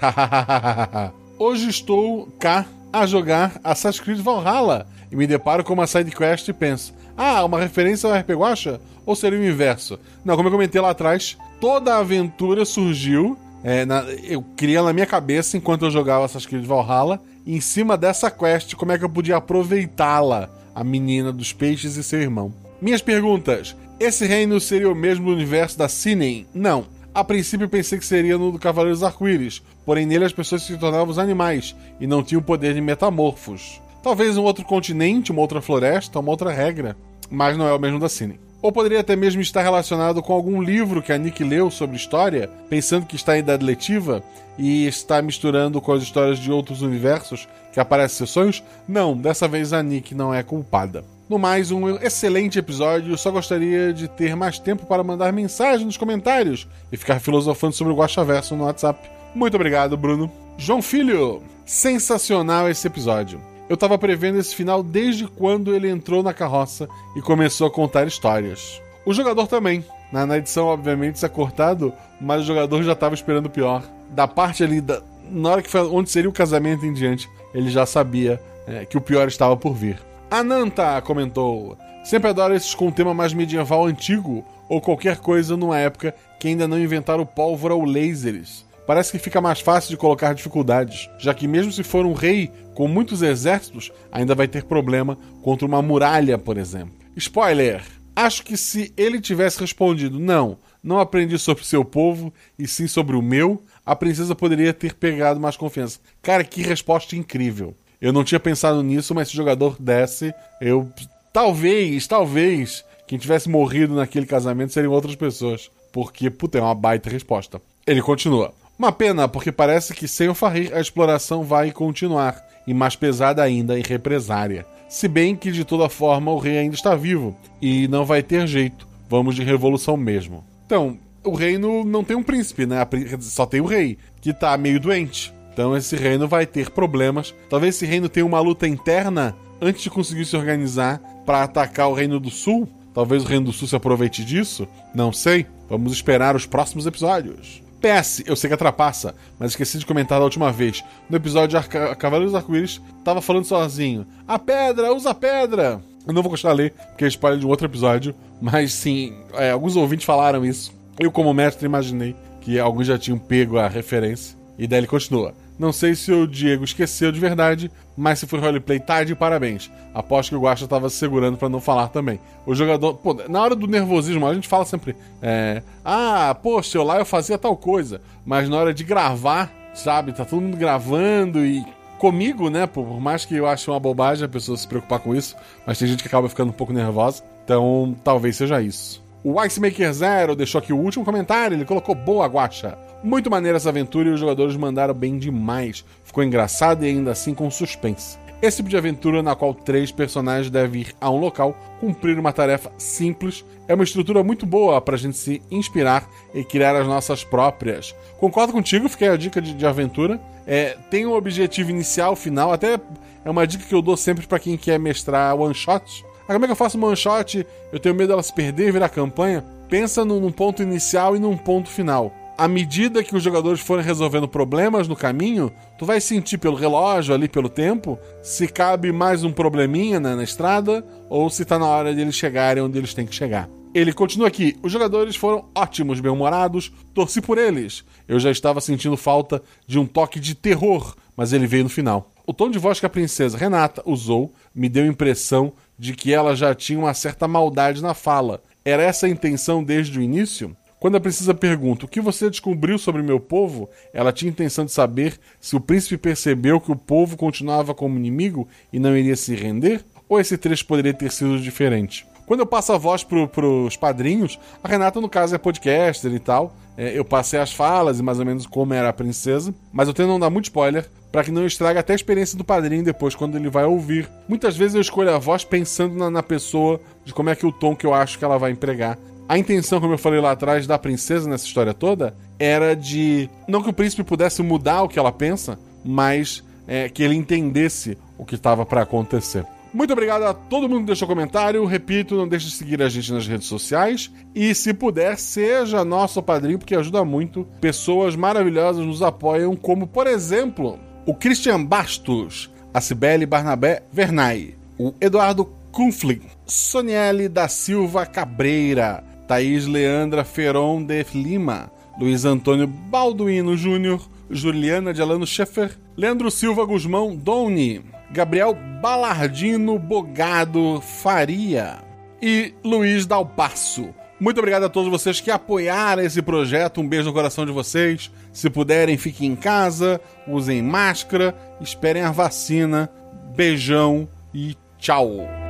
Hoje 1.38 1.68
estou 1.68 2.26
cá 2.40 2.66
a 2.92 3.06
jogar 3.06 3.60
Assassin's 3.62 4.00
Creed 4.00 4.20
Valhalla 4.20 4.86
e 5.10 5.16
me 5.16 5.26
deparo 5.26 5.62
com 5.62 5.74
uma 5.74 5.86
sidequest 5.86 6.48
e 6.48 6.52
penso: 6.52 6.92
ah, 7.16 7.44
uma 7.44 7.60
referência 7.60 8.08
ao 8.08 8.18
RP 8.18 8.30
Guacha? 8.30 8.80
Ou 9.04 9.16
seria 9.16 9.38
o 9.38 9.44
inverso? 9.44 9.98
Não, 10.24 10.36
como 10.36 10.48
eu 10.48 10.52
comentei 10.52 10.80
lá 10.80 10.90
atrás, 10.90 11.36
toda 11.60 11.94
a 11.94 11.98
aventura 11.98 12.64
surgiu. 12.64 13.36
É, 13.64 13.84
na, 13.84 14.02
eu 14.24 14.42
criei 14.56 14.80
na 14.80 14.92
minha 14.92 15.06
cabeça 15.06 15.56
enquanto 15.56 15.84
eu 15.84 15.90
jogava 15.90 16.24
Assassin's 16.24 16.46
Creed 16.46 16.64
Valhalla. 16.64 17.20
Em 17.46 17.60
cima 17.60 17.96
dessa 17.96 18.30
quest, 18.30 18.74
como 18.74 18.92
é 18.92 18.98
que 18.98 19.04
eu 19.04 19.10
podia 19.10 19.36
aproveitá-la? 19.36 20.48
A 20.74 20.82
menina 20.82 21.32
dos 21.32 21.52
peixes 21.52 21.96
e 21.96 22.02
seu 22.02 22.20
irmão. 22.20 22.52
Minhas 22.80 23.02
perguntas: 23.02 23.76
esse 24.00 24.26
reino 24.26 24.58
seria 24.58 24.90
o 24.90 24.94
mesmo 24.94 25.30
universo 25.30 25.78
da 25.78 25.88
Sinem? 25.88 26.46
Não. 26.54 26.86
A 27.14 27.22
princípio 27.22 27.68
pensei 27.68 27.98
que 27.98 28.06
seria 28.06 28.38
no 28.38 28.50
do 28.50 28.58
Cavaleiros 28.58 29.02
Arco-Íris, 29.02 29.62
porém 29.84 30.06
nele 30.06 30.24
as 30.24 30.32
pessoas 30.32 30.62
se 30.62 30.78
tornavam 30.78 31.10
os 31.10 31.18
animais 31.18 31.76
e 32.00 32.06
não 32.06 32.22
tinham 32.22 32.40
o 32.40 32.44
poder 32.44 32.72
de 32.72 32.80
metamorfos. 32.80 33.82
Talvez 34.02 34.36
um 34.38 34.42
outro 34.42 34.64
continente, 34.64 35.30
uma 35.30 35.42
outra 35.42 35.60
floresta, 35.60 36.18
uma 36.18 36.30
outra 36.30 36.50
regra, 36.50 36.96
mas 37.30 37.56
não 37.56 37.68
é 37.68 37.72
o 37.72 37.78
mesmo 37.78 37.98
da 37.98 38.08
Cine. 38.08 38.40
Ou 38.62 38.70
poderia 38.70 39.00
até 39.00 39.16
mesmo 39.16 39.42
estar 39.42 39.60
relacionado 39.60 40.22
com 40.22 40.32
algum 40.32 40.62
livro 40.62 41.02
que 41.02 41.12
a 41.12 41.18
Nick 41.18 41.42
leu 41.42 41.68
sobre 41.68 41.96
história, 41.96 42.48
pensando 42.70 43.04
que 43.04 43.16
está 43.16 43.36
em 43.36 43.40
idade 43.40 43.64
letiva 43.64 44.22
e 44.56 44.86
está 44.86 45.20
misturando 45.20 45.80
com 45.80 45.92
as 45.92 46.02
histórias 46.02 46.38
de 46.38 46.52
outros 46.52 46.80
universos 46.80 47.48
que 47.72 47.80
aparecem 47.80 48.14
em 48.14 48.18
seus 48.18 48.30
sonhos? 48.30 48.62
Não, 48.86 49.16
dessa 49.16 49.48
vez 49.48 49.72
a 49.72 49.82
Nick 49.82 50.14
não 50.14 50.32
é 50.32 50.44
culpada. 50.44 51.04
No 51.28 51.38
mais, 51.38 51.70
um 51.70 51.96
excelente 51.96 52.58
episódio. 52.58 53.16
Só 53.16 53.30
gostaria 53.30 53.92
de 53.92 54.06
ter 54.06 54.36
mais 54.36 54.58
tempo 54.58 54.86
para 54.86 55.02
mandar 55.02 55.32
mensagem 55.32 55.86
nos 55.86 55.96
comentários 55.96 56.68
e 56.92 56.96
ficar 56.96 57.20
filosofando 57.20 57.74
sobre 57.74 57.92
o 57.92 57.96
Guaxaverso 57.96 58.54
no 58.54 58.64
WhatsApp. 58.64 59.10
Muito 59.34 59.54
obrigado, 59.54 59.96
Bruno. 59.96 60.30
João 60.58 60.82
Filho, 60.82 61.42
sensacional 61.64 62.68
esse 62.68 62.86
episódio. 62.86 63.40
Eu 63.72 63.76
tava 63.78 63.96
prevendo 63.96 64.38
esse 64.38 64.54
final 64.54 64.82
desde 64.82 65.26
quando 65.26 65.74
ele 65.74 65.88
entrou 65.88 66.22
na 66.22 66.34
carroça 66.34 66.86
e 67.16 67.22
começou 67.22 67.66
a 67.66 67.70
contar 67.70 68.06
histórias. 68.06 68.82
O 69.02 69.14
jogador 69.14 69.46
também. 69.46 69.82
Na, 70.12 70.26
na 70.26 70.36
edição, 70.36 70.66
obviamente, 70.66 71.14
isso 71.14 71.24
é 71.24 71.28
cortado, 71.30 71.90
mas 72.20 72.42
o 72.42 72.44
jogador 72.44 72.82
já 72.82 72.94
tava 72.94 73.14
esperando 73.14 73.46
o 73.46 73.50
pior. 73.50 73.82
Da 74.10 74.28
parte 74.28 74.62
ali, 74.62 74.78
da, 74.78 75.00
na 75.30 75.48
hora 75.48 75.62
que 75.62 75.70
foi 75.70 75.80
onde 75.88 76.10
seria 76.10 76.28
o 76.28 76.34
casamento 76.34 76.84
em 76.84 76.92
diante, 76.92 77.30
ele 77.54 77.70
já 77.70 77.86
sabia 77.86 78.38
é, 78.66 78.84
que 78.84 78.98
o 78.98 79.00
pior 79.00 79.26
estava 79.26 79.56
por 79.56 79.72
vir. 79.72 79.98
Ananta 80.30 81.00
comentou: 81.00 81.74
Sempre 82.04 82.28
adoro 82.28 82.54
esses 82.54 82.74
com 82.74 82.92
tema 82.92 83.14
mais 83.14 83.32
medieval 83.32 83.86
antigo 83.86 84.44
ou 84.68 84.82
qualquer 84.82 85.16
coisa 85.16 85.56
numa 85.56 85.78
época 85.78 86.14
que 86.38 86.48
ainda 86.48 86.68
não 86.68 86.78
inventaram 86.78 87.24
pólvora 87.24 87.74
ou 87.74 87.86
lasers 87.86 88.66
parece 88.92 89.10
que 89.10 89.18
fica 89.18 89.40
mais 89.40 89.58
fácil 89.58 89.88
de 89.88 89.96
colocar 89.96 90.34
dificuldades, 90.34 91.08
já 91.18 91.32
que, 91.32 91.48
mesmo 91.48 91.72
se 91.72 91.82
for 91.82 92.04
um 92.04 92.12
rei 92.12 92.50
com 92.74 92.86
muitos 92.86 93.22
exércitos, 93.22 93.90
ainda 94.12 94.34
vai 94.34 94.46
ter 94.46 94.64
problema 94.64 95.16
contra 95.40 95.66
uma 95.66 95.80
muralha, 95.80 96.36
por 96.36 96.58
exemplo. 96.58 96.92
Spoiler! 97.16 97.82
Acho 98.14 98.42
que 98.42 98.54
se 98.54 98.92
ele 98.94 99.18
tivesse 99.18 99.58
respondido 99.58 100.20
não, 100.20 100.58
não 100.82 100.98
aprendi 100.98 101.38
sobre 101.38 101.64
seu 101.64 101.82
povo 101.82 102.34
e 102.58 102.68
sim 102.68 102.86
sobre 102.86 103.16
o 103.16 103.22
meu, 103.22 103.64
a 103.82 103.96
princesa 103.96 104.34
poderia 104.34 104.74
ter 104.74 104.92
pegado 104.92 105.40
mais 105.40 105.56
confiança. 105.56 105.98
Cara, 106.20 106.44
que 106.44 106.60
resposta 106.60 107.16
incrível. 107.16 107.74
Eu 107.98 108.12
não 108.12 108.22
tinha 108.22 108.38
pensado 108.38 108.82
nisso, 108.82 109.14
mas 109.14 109.28
se 109.28 109.32
o 109.32 109.38
jogador 109.38 109.80
desse, 109.80 110.34
eu. 110.60 110.86
Talvez, 111.32 112.06
talvez, 112.06 112.84
quem 113.06 113.18
tivesse 113.18 113.48
morrido 113.48 113.94
naquele 113.94 114.26
casamento 114.26 114.74
seriam 114.74 114.92
outras 114.92 115.16
pessoas. 115.16 115.70
Porque, 115.90 116.28
puta, 116.28 116.58
é 116.58 116.60
uma 116.60 116.74
baita 116.74 117.08
resposta. 117.08 117.58
Ele 117.86 118.02
continua. 118.02 118.52
Uma 118.78 118.92
pena, 118.92 119.28
porque 119.28 119.52
parece 119.52 119.94
que 119.94 120.08
sem 120.08 120.28
o 120.28 120.34
Farir 120.34 120.74
a 120.74 120.80
exploração 120.80 121.44
vai 121.44 121.70
continuar, 121.70 122.42
e 122.66 122.74
mais 122.74 122.96
pesada 122.96 123.42
ainda 123.42 123.78
em 123.78 123.82
represária. 123.82 124.66
Se 124.88 125.08
bem 125.08 125.36
que 125.36 125.52
de 125.52 125.64
toda 125.64 125.88
forma 125.88 126.30
o 126.30 126.38
rei 126.38 126.58
ainda 126.58 126.74
está 126.74 126.94
vivo, 126.94 127.36
e 127.60 127.86
não 127.88 128.04
vai 128.04 128.22
ter 128.22 128.46
jeito, 128.46 128.86
vamos 129.08 129.34
de 129.34 129.42
revolução 129.42 129.96
mesmo. 129.96 130.44
Então, 130.66 130.98
o 131.24 131.34
reino 131.34 131.84
não 131.84 132.02
tem 132.02 132.16
um 132.16 132.22
príncipe, 132.22 132.66
né? 132.66 132.76
Só 133.20 133.46
tem 133.46 133.60
o 133.60 133.66
rei, 133.66 133.96
que 134.20 134.30
está 134.30 134.56
meio 134.56 134.80
doente. 134.80 135.32
Então 135.52 135.76
esse 135.76 135.96
reino 135.96 136.26
vai 136.26 136.46
ter 136.46 136.70
problemas. 136.70 137.34
Talvez 137.48 137.76
esse 137.76 137.86
reino 137.86 138.08
tenha 138.08 138.26
uma 138.26 138.40
luta 138.40 138.66
interna 138.66 139.36
antes 139.60 139.82
de 139.82 139.90
conseguir 139.90 140.24
se 140.24 140.36
organizar 140.36 140.98
para 141.26 141.42
atacar 141.42 141.88
o 141.88 141.94
reino 141.94 142.18
do 142.18 142.30
sul. 142.30 142.68
Talvez 142.94 143.22
o 143.22 143.26
reino 143.26 143.46
do 143.46 143.52
sul 143.52 143.68
se 143.68 143.76
aproveite 143.76 144.24
disso. 144.24 144.66
Não 144.94 145.12
sei. 145.12 145.46
Vamos 145.68 145.92
esperar 145.92 146.34
os 146.34 146.46
próximos 146.46 146.86
episódios. 146.86 147.62
PS, 147.82 148.22
eu 148.24 148.36
sei 148.36 148.46
que 148.46 148.54
atrapassa, 148.54 149.14
mas 149.38 149.50
esqueci 149.50 149.76
de 149.76 149.84
comentar 149.84 150.20
da 150.20 150.24
última 150.24 150.52
vez. 150.52 150.84
No 151.10 151.16
episódio 151.16 151.60
de 151.60 151.68
Cavaleiros 151.96 152.34
Arco-Íris, 152.34 152.80
tava 153.04 153.20
falando 153.20 153.44
sozinho. 153.44 154.06
A 154.26 154.38
pedra, 154.38 154.94
usa 154.94 155.10
a 155.10 155.14
pedra! 155.14 155.82
Eu 156.06 156.12
não 156.12 156.22
vou 156.22 156.30
gostar 156.30 156.50
de 156.50 156.56
ler, 156.56 156.74
porque 156.88 157.04
é 157.04 157.08
spoiler 157.08 157.40
de 157.40 157.46
um 157.46 157.48
outro 157.48 157.66
episódio, 157.66 158.14
mas 158.40 158.72
sim, 158.72 159.12
é, 159.34 159.50
alguns 159.50 159.74
ouvintes 159.74 160.06
falaram 160.06 160.44
isso. 160.44 160.72
Eu, 160.98 161.10
como 161.10 161.34
mestre, 161.34 161.66
imaginei 161.66 162.14
que 162.40 162.58
alguns 162.58 162.86
já 162.86 162.96
tinham 162.96 163.18
pego 163.18 163.58
a 163.58 163.66
referência. 163.66 164.36
E 164.56 164.66
daí 164.66 164.80
ele 164.80 164.86
continua. 164.86 165.34
Não 165.62 165.72
sei 165.72 165.94
se 165.94 166.10
o 166.10 166.26
Diego 166.26 166.64
esqueceu 166.64 167.12
de 167.12 167.20
verdade, 167.20 167.70
mas 167.96 168.18
se 168.18 168.26
foi 168.26 168.40
roleplay, 168.40 168.80
tá 168.80 169.04
de 169.04 169.14
parabéns. 169.14 169.70
Aposto 169.94 170.30
que 170.30 170.34
o 170.34 170.40
Guacha 170.40 170.66
tava 170.66 170.90
se 170.90 170.96
segurando 170.96 171.38
para 171.38 171.48
não 171.48 171.60
falar 171.60 171.86
também. 171.86 172.18
O 172.44 172.52
jogador, 172.52 172.94
pô, 172.94 173.14
na 173.28 173.40
hora 173.40 173.54
do 173.54 173.68
nervosismo, 173.68 174.26
a 174.26 174.34
gente 174.34 174.48
fala 174.48 174.64
sempre, 174.64 174.96
é, 175.22 175.62
ah, 175.84 176.36
poxa, 176.42 176.78
eu 176.78 176.82
lá 176.82 176.98
eu 176.98 177.04
fazia 177.04 177.38
tal 177.38 177.56
coisa, 177.56 178.00
mas 178.26 178.48
na 178.48 178.56
hora 178.56 178.74
de 178.74 178.82
gravar, 178.82 179.52
sabe, 179.72 180.12
tá 180.12 180.24
todo 180.24 180.42
mundo 180.42 180.56
gravando 180.56 181.46
e 181.46 181.64
comigo, 181.96 182.50
né, 182.50 182.66
por 182.66 183.00
mais 183.00 183.24
que 183.24 183.36
eu 183.36 183.46
ache 183.46 183.70
uma 183.70 183.78
bobagem 183.78 184.24
a 184.24 184.28
pessoa 184.28 184.58
se 184.58 184.66
preocupar 184.66 184.98
com 184.98 185.14
isso, 185.14 185.36
mas 185.64 185.78
tem 185.78 185.86
gente 185.86 186.02
que 186.02 186.08
acaba 186.08 186.28
ficando 186.28 186.48
um 186.48 186.52
pouco 186.52 186.72
nervosa, 186.72 187.22
então 187.44 187.94
talvez 188.02 188.34
seja 188.34 188.60
isso. 188.60 189.00
O 189.24 189.40
Icemaker 189.40 189.92
Zero 189.92 190.34
deixou 190.34 190.58
aqui 190.58 190.72
o 190.72 190.78
último 190.78 191.04
comentário, 191.04 191.54
ele 191.54 191.64
colocou 191.64 191.94
boa 191.94 192.26
guacha. 192.26 192.76
Muito 193.04 193.30
maneira 193.30 193.56
essa 193.56 193.68
aventura 193.68 194.08
e 194.08 194.12
os 194.12 194.18
jogadores 194.18 194.56
mandaram 194.56 194.92
bem 194.92 195.16
demais. 195.16 195.84
Ficou 196.02 196.24
engraçado 196.24 196.84
e 196.84 196.88
ainda 196.88 197.12
assim 197.12 197.32
com 197.32 197.48
suspense. 197.48 198.18
Esse 198.42 198.56
tipo 198.56 198.68
de 198.68 198.76
aventura 198.76 199.22
na 199.22 199.36
qual 199.36 199.54
três 199.54 199.92
personagens 199.92 200.50
devem 200.50 200.80
ir 200.80 200.94
a 201.00 201.08
um 201.08 201.18
local 201.18 201.56
cumprir 201.78 202.18
uma 202.18 202.32
tarefa 202.32 202.72
simples 202.76 203.44
é 203.68 203.74
uma 203.74 203.84
estrutura 203.84 204.24
muito 204.24 204.44
boa 204.44 204.80
para 204.80 204.96
a 204.96 204.98
gente 204.98 205.16
se 205.16 205.40
inspirar 205.48 206.04
e 206.34 206.42
criar 206.42 206.74
as 206.74 206.84
nossas 206.84 207.22
próprias. 207.22 207.94
Concordo 208.18 208.52
contigo, 208.52 208.88
fiquei 208.88 209.06
a 209.06 209.16
dica 209.16 209.40
de, 209.40 209.54
de 209.54 209.64
aventura. 209.64 210.20
É, 210.44 210.76
tem 210.90 211.06
um 211.06 211.12
objetivo 211.12 211.70
inicial, 211.70 212.16
final, 212.16 212.52
até 212.52 212.80
é 213.24 213.30
uma 213.30 213.46
dica 213.46 213.64
que 213.64 213.74
eu 213.74 213.80
dou 213.80 213.96
sempre 213.96 214.26
para 214.26 214.40
quem 214.40 214.56
quer 214.56 214.80
mestrar 214.80 215.36
one 215.36 215.54
shot 215.54 216.04
ah, 216.28 216.32
como 216.32 216.44
é 216.44 216.48
que 216.48 216.52
eu 216.52 216.56
faço 216.56 216.78
one 216.82 216.96
shot? 216.96 217.46
Eu 217.72 217.80
tenho 217.80 217.94
medo 217.94 218.08
dela 218.08 218.22
se 218.22 218.32
perder 218.32 218.68
e 218.68 218.72
virar 218.72 218.88
campanha. 218.88 219.44
Pensa 219.68 220.04
num 220.04 220.30
ponto 220.30 220.62
inicial 220.62 221.16
e 221.16 221.18
num 221.18 221.36
ponto 221.36 221.68
final. 221.68 222.12
À 222.36 222.48
medida 222.48 223.04
que 223.04 223.14
os 223.14 223.22
jogadores 223.22 223.60
forem 223.60 223.84
resolvendo 223.84 224.26
problemas 224.26 224.88
no 224.88 224.96
caminho, 224.96 225.52
tu 225.78 225.84
vai 225.84 226.00
sentir 226.00 226.38
pelo 226.38 226.56
relógio 226.56 227.14
ali, 227.14 227.28
pelo 227.28 227.48
tempo, 227.48 227.98
se 228.22 228.48
cabe 228.48 228.90
mais 228.90 229.22
um 229.22 229.32
probleminha 229.32 230.00
né, 230.00 230.14
na 230.14 230.24
estrada 230.24 230.84
ou 231.08 231.28
se 231.28 231.44
tá 231.44 231.58
na 231.58 231.66
hora 231.66 231.94
de 231.94 232.00
eles 232.00 232.14
chegarem 232.14 232.62
onde 232.62 232.78
eles 232.78 232.94
têm 232.94 233.06
que 233.06 233.14
chegar. 233.14 233.48
Ele 233.74 233.92
continua 233.92 234.28
aqui. 234.28 234.56
Os 234.62 234.70
jogadores 234.70 235.16
foram 235.16 235.46
ótimos, 235.54 236.00
bem-humorados, 236.00 236.72
torci 236.92 237.20
por 237.20 237.38
eles. 237.38 237.84
Eu 238.06 238.18
já 238.18 238.30
estava 238.30 238.60
sentindo 238.60 238.96
falta 238.96 239.42
de 239.66 239.78
um 239.78 239.86
toque 239.86 240.20
de 240.20 240.34
terror, 240.34 240.94
mas 241.16 241.32
ele 241.32 241.46
veio 241.46 241.64
no 241.64 241.70
final. 241.70 242.10
O 242.26 242.32
tom 242.32 242.50
de 242.50 242.58
voz 242.58 242.78
que 242.78 242.86
a 242.86 242.90
princesa 242.90 243.38
Renata 243.38 243.82
usou 243.84 244.32
me 244.54 244.68
deu 244.68 244.84
a 244.84 244.88
impressão 244.88 245.52
de 245.78 245.94
que 245.94 246.12
ela 246.12 246.34
já 246.36 246.54
tinha 246.54 246.78
uma 246.78 246.94
certa 246.94 247.26
maldade 247.26 247.82
na 247.82 247.94
fala. 247.94 248.42
Era 248.64 248.82
essa 248.82 249.06
a 249.06 249.08
intenção 249.08 249.62
desde 249.64 249.98
o 249.98 250.02
início? 250.02 250.56
Quando 250.78 250.96
a 250.96 251.00
princesa 251.00 251.32
pergunta 251.32 251.84
o 251.84 251.88
que 251.88 252.00
você 252.00 252.28
descobriu 252.28 252.76
sobre 252.76 253.02
meu 253.02 253.20
povo, 253.20 253.70
ela 253.92 254.12
tinha 254.12 254.30
intenção 254.30 254.64
de 254.64 254.72
saber 254.72 255.18
se 255.40 255.54
o 255.54 255.60
príncipe 255.60 255.96
percebeu 255.96 256.60
que 256.60 256.72
o 256.72 256.76
povo 256.76 257.16
continuava 257.16 257.72
como 257.72 257.96
inimigo 257.96 258.48
e 258.72 258.80
não 258.80 258.96
iria 258.96 259.14
se 259.14 259.34
render? 259.34 259.84
Ou 260.08 260.18
esse 260.18 260.36
trecho 260.36 260.66
poderia 260.66 260.92
ter 260.92 261.12
sido 261.12 261.38
diferente? 261.38 262.04
Quando 262.32 262.40
eu 262.40 262.46
passo 262.46 262.72
a 262.72 262.78
voz 262.78 263.04
pro, 263.04 263.28
pros 263.28 263.76
padrinhos, 263.76 264.40
a 264.64 264.68
Renata, 264.68 264.98
no 265.02 265.08
caso, 265.10 265.34
é 265.34 265.38
podcaster 265.38 266.10
e 266.14 266.18
tal. 266.18 266.56
É, 266.78 266.98
eu 266.98 267.04
passei 267.04 267.38
as 267.38 267.52
falas 267.52 268.00
e 268.00 268.02
mais 268.02 268.18
ou 268.18 268.24
menos 268.24 268.46
como 268.46 268.72
era 268.72 268.88
a 268.88 268.92
princesa, 268.94 269.54
mas 269.70 269.86
eu 269.86 269.92
tento 269.92 270.08
não 270.08 270.18
dar 270.18 270.30
muito 270.30 270.46
spoiler 270.46 270.88
para 271.12 271.22
que 271.22 271.30
não 271.30 271.44
estrague 271.44 271.78
até 271.78 271.92
a 271.92 271.94
experiência 271.94 272.38
do 272.38 272.42
padrinho 272.42 272.82
depois, 272.82 273.14
quando 273.14 273.36
ele 273.36 273.50
vai 273.50 273.66
ouvir. 273.66 274.08
Muitas 274.26 274.56
vezes 274.56 274.74
eu 274.74 274.80
escolho 274.80 275.14
a 275.14 275.18
voz 275.18 275.44
pensando 275.44 275.94
na, 275.94 276.10
na 276.10 276.22
pessoa, 276.22 276.80
de 277.04 277.12
como 277.12 277.28
é 277.28 277.36
que 277.36 277.44
o 277.44 277.52
tom 277.52 277.76
que 277.76 277.84
eu 277.84 277.92
acho 277.92 278.18
que 278.18 278.24
ela 278.24 278.38
vai 278.38 278.50
empregar. 278.50 278.96
A 279.28 279.36
intenção, 279.36 279.78
como 279.78 279.92
eu 279.92 279.98
falei 279.98 280.18
lá 280.18 280.30
atrás, 280.30 280.66
da 280.66 280.78
princesa 280.78 281.28
nessa 281.28 281.44
história 281.44 281.74
toda 281.74 282.16
era 282.38 282.74
de. 282.74 283.28
Não 283.46 283.62
que 283.62 283.68
o 283.68 283.74
príncipe 283.74 284.02
pudesse 284.02 284.42
mudar 284.42 284.84
o 284.84 284.88
que 284.88 284.98
ela 284.98 285.12
pensa, 285.12 285.58
mas 285.84 286.42
é, 286.66 286.88
que 286.88 287.02
ele 287.02 287.14
entendesse 287.14 287.98
o 288.16 288.24
que 288.24 288.36
estava 288.36 288.64
para 288.64 288.80
acontecer. 288.80 289.44
Muito 289.72 289.92
obrigado 289.92 290.24
a 290.24 290.34
todo 290.34 290.68
mundo 290.68 290.80
que 290.80 290.86
deixou 290.86 291.08
comentário. 291.08 291.64
Repito, 291.64 292.14
não 292.14 292.28
deixe 292.28 292.46
de 292.46 292.52
seguir 292.52 292.82
a 292.82 292.88
gente 292.88 293.12
nas 293.12 293.26
redes 293.26 293.46
sociais. 293.46 294.10
E 294.34 294.54
se 294.54 294.74
puder, 294.74 295.16
seja 295.16 295.84
nosso 295.84 296.22
padrinho, 296.22 296.58
porque 296.58 296.74
ajuda 296.74 297.04
muito. 297.04 297.46
Pessoas 297.60 298.14
maravilhosas 298.14 298.84
nos 298.84 299.02
apoiam, 299.02 299.56
como 299.56 299.86
por 299.86 300.06
exemplo 300.06 300.78
o 301.06 301.14
Christian 301.14 301.64
Bastos, 301.64 302.50
a 302.72 302.80
Cibele 302.80 303.26
Barnabé 303.26 303.82
Vernay, 303.90 304.54
o 304.78 304.92
Eduardo 305.00 305.44
Kunfling, 305.72 306.20
Soniele 306.46 307.28
da 307.28 307.48
Silva 307.48 308.04
Cabreira, 308.04 309.02
Thaís 309.26 309.66
Leandra 309.66 310.22
Feron 310.22 310.84
de 310.84 311.04
Lima, 311.14 311.72
Luiz 311.98 312.24
Antônio 312.24 312.66
Balduino 312.66 313.56
Júnior, 313.56 314.06
Juliana 314.30 314.92
de 314.92 315.00
Alano 315.02 315.26
Schaeffer, 315.26 315.78
Leandro 315.96 316.30
Silva 316.30 316.64
Guzmão 316.64 317.14
Doni, 317.14 317.84
Gabriel 318.10 318.56
Balardino 318.80 319.78
Bogado 319.78 320.80
Faria 320.80 321.78
e 322.20 322.54
Luiz 322.64 323.06
Dalpasso. 323.06 323.94
Muito 324.18 324.38
obrigado 324.38 324.64
a 324.64 324.68
todos 324.68 324.88
vocês 324.88 325.20
que 325.20 325.30
apoiaram 325.30 326.02
esse 326.02 326.22
projeto. 326.22 326.80
Um 326.80 326.88
beijo 326.88 327.08
no 327.08 327.12
coração 327.12 327.44
de 327.44 327.50
vocês. 327.50 328.10
Se 328.32 328.48
puderem, 328.48 328.96
fiquem 328.96 329.32
em 329.32 329.36
casa, 329.36 330.00
usem 330.28 330.62
máscara, 330.62 331.34
esperem 331.60 332.02
a 332.02 332.12
vacina. 332.12 332.88
Beijão 333.34 334.08
e 334.32 334.56
tchau. 334.78 335.41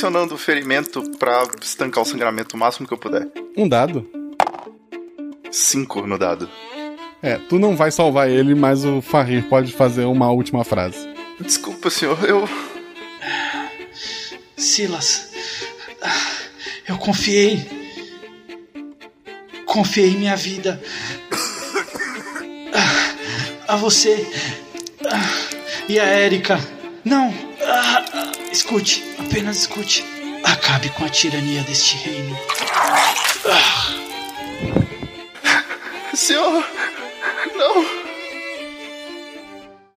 Tô 0.00 0.06
pressionando 0.06 0.34
o 0.34 0.38
ferimento 0.38 1.02
pra 1.18 1.46
estancar 1.60 2.02
o 2.02 2.06
sangramento 2.06 2.56
o 2.56 2.58
máximo 2.58 2.88
que 2.88 2.94
eu 2.94 2.96
puder. 2.96 3.28
Um 3.54 3.68
dado. 3.68 4.08
Cinco 5.50 6.06
no 6.06 6.16
dado. 6.16 6.48
É, 7.22 7.36
tu 7.36 7.58
não 7.58 7.76
vai 7.76 7.90
salvar 7.90 8.30
ele, 8.30 8.54
mas 8.54 8.82
o 8.82 9.02
Farir 9.02 9.46
pode 9.46 9.72
fazer 9.72 10.06
uma 10.06 10.30
última 10.30 10.64
frase. 10.64 11.06
Desculpa, 11.38 11.90
senhor, 11.90 12.18
eu. 12.24 12.48
Silas, 14.56 15.32
eu 16.88 16.96
confiei. 16.96 17.68
Confiei 19.66 20.16
minha 20.16 20.34
vida 20.34 20.82
a 23.68 23.76
você 23.76 24.26
e 25.86 26.00
a 26.00 26.04
Érica. 26.04 26.58
Não, 27.04 27.34
escute, 28.50 29.09
apenas 29.30 29.58
escute. 29.58 30.04
Acabe 30.42 30.88
com 30.90 31.04
a 31.04 31.08
tirania 31.08 31.62
deste 31.62 31.96
reino. 31.98 32.36
Senhor, 36.12 36.50
não. 36.52 36.69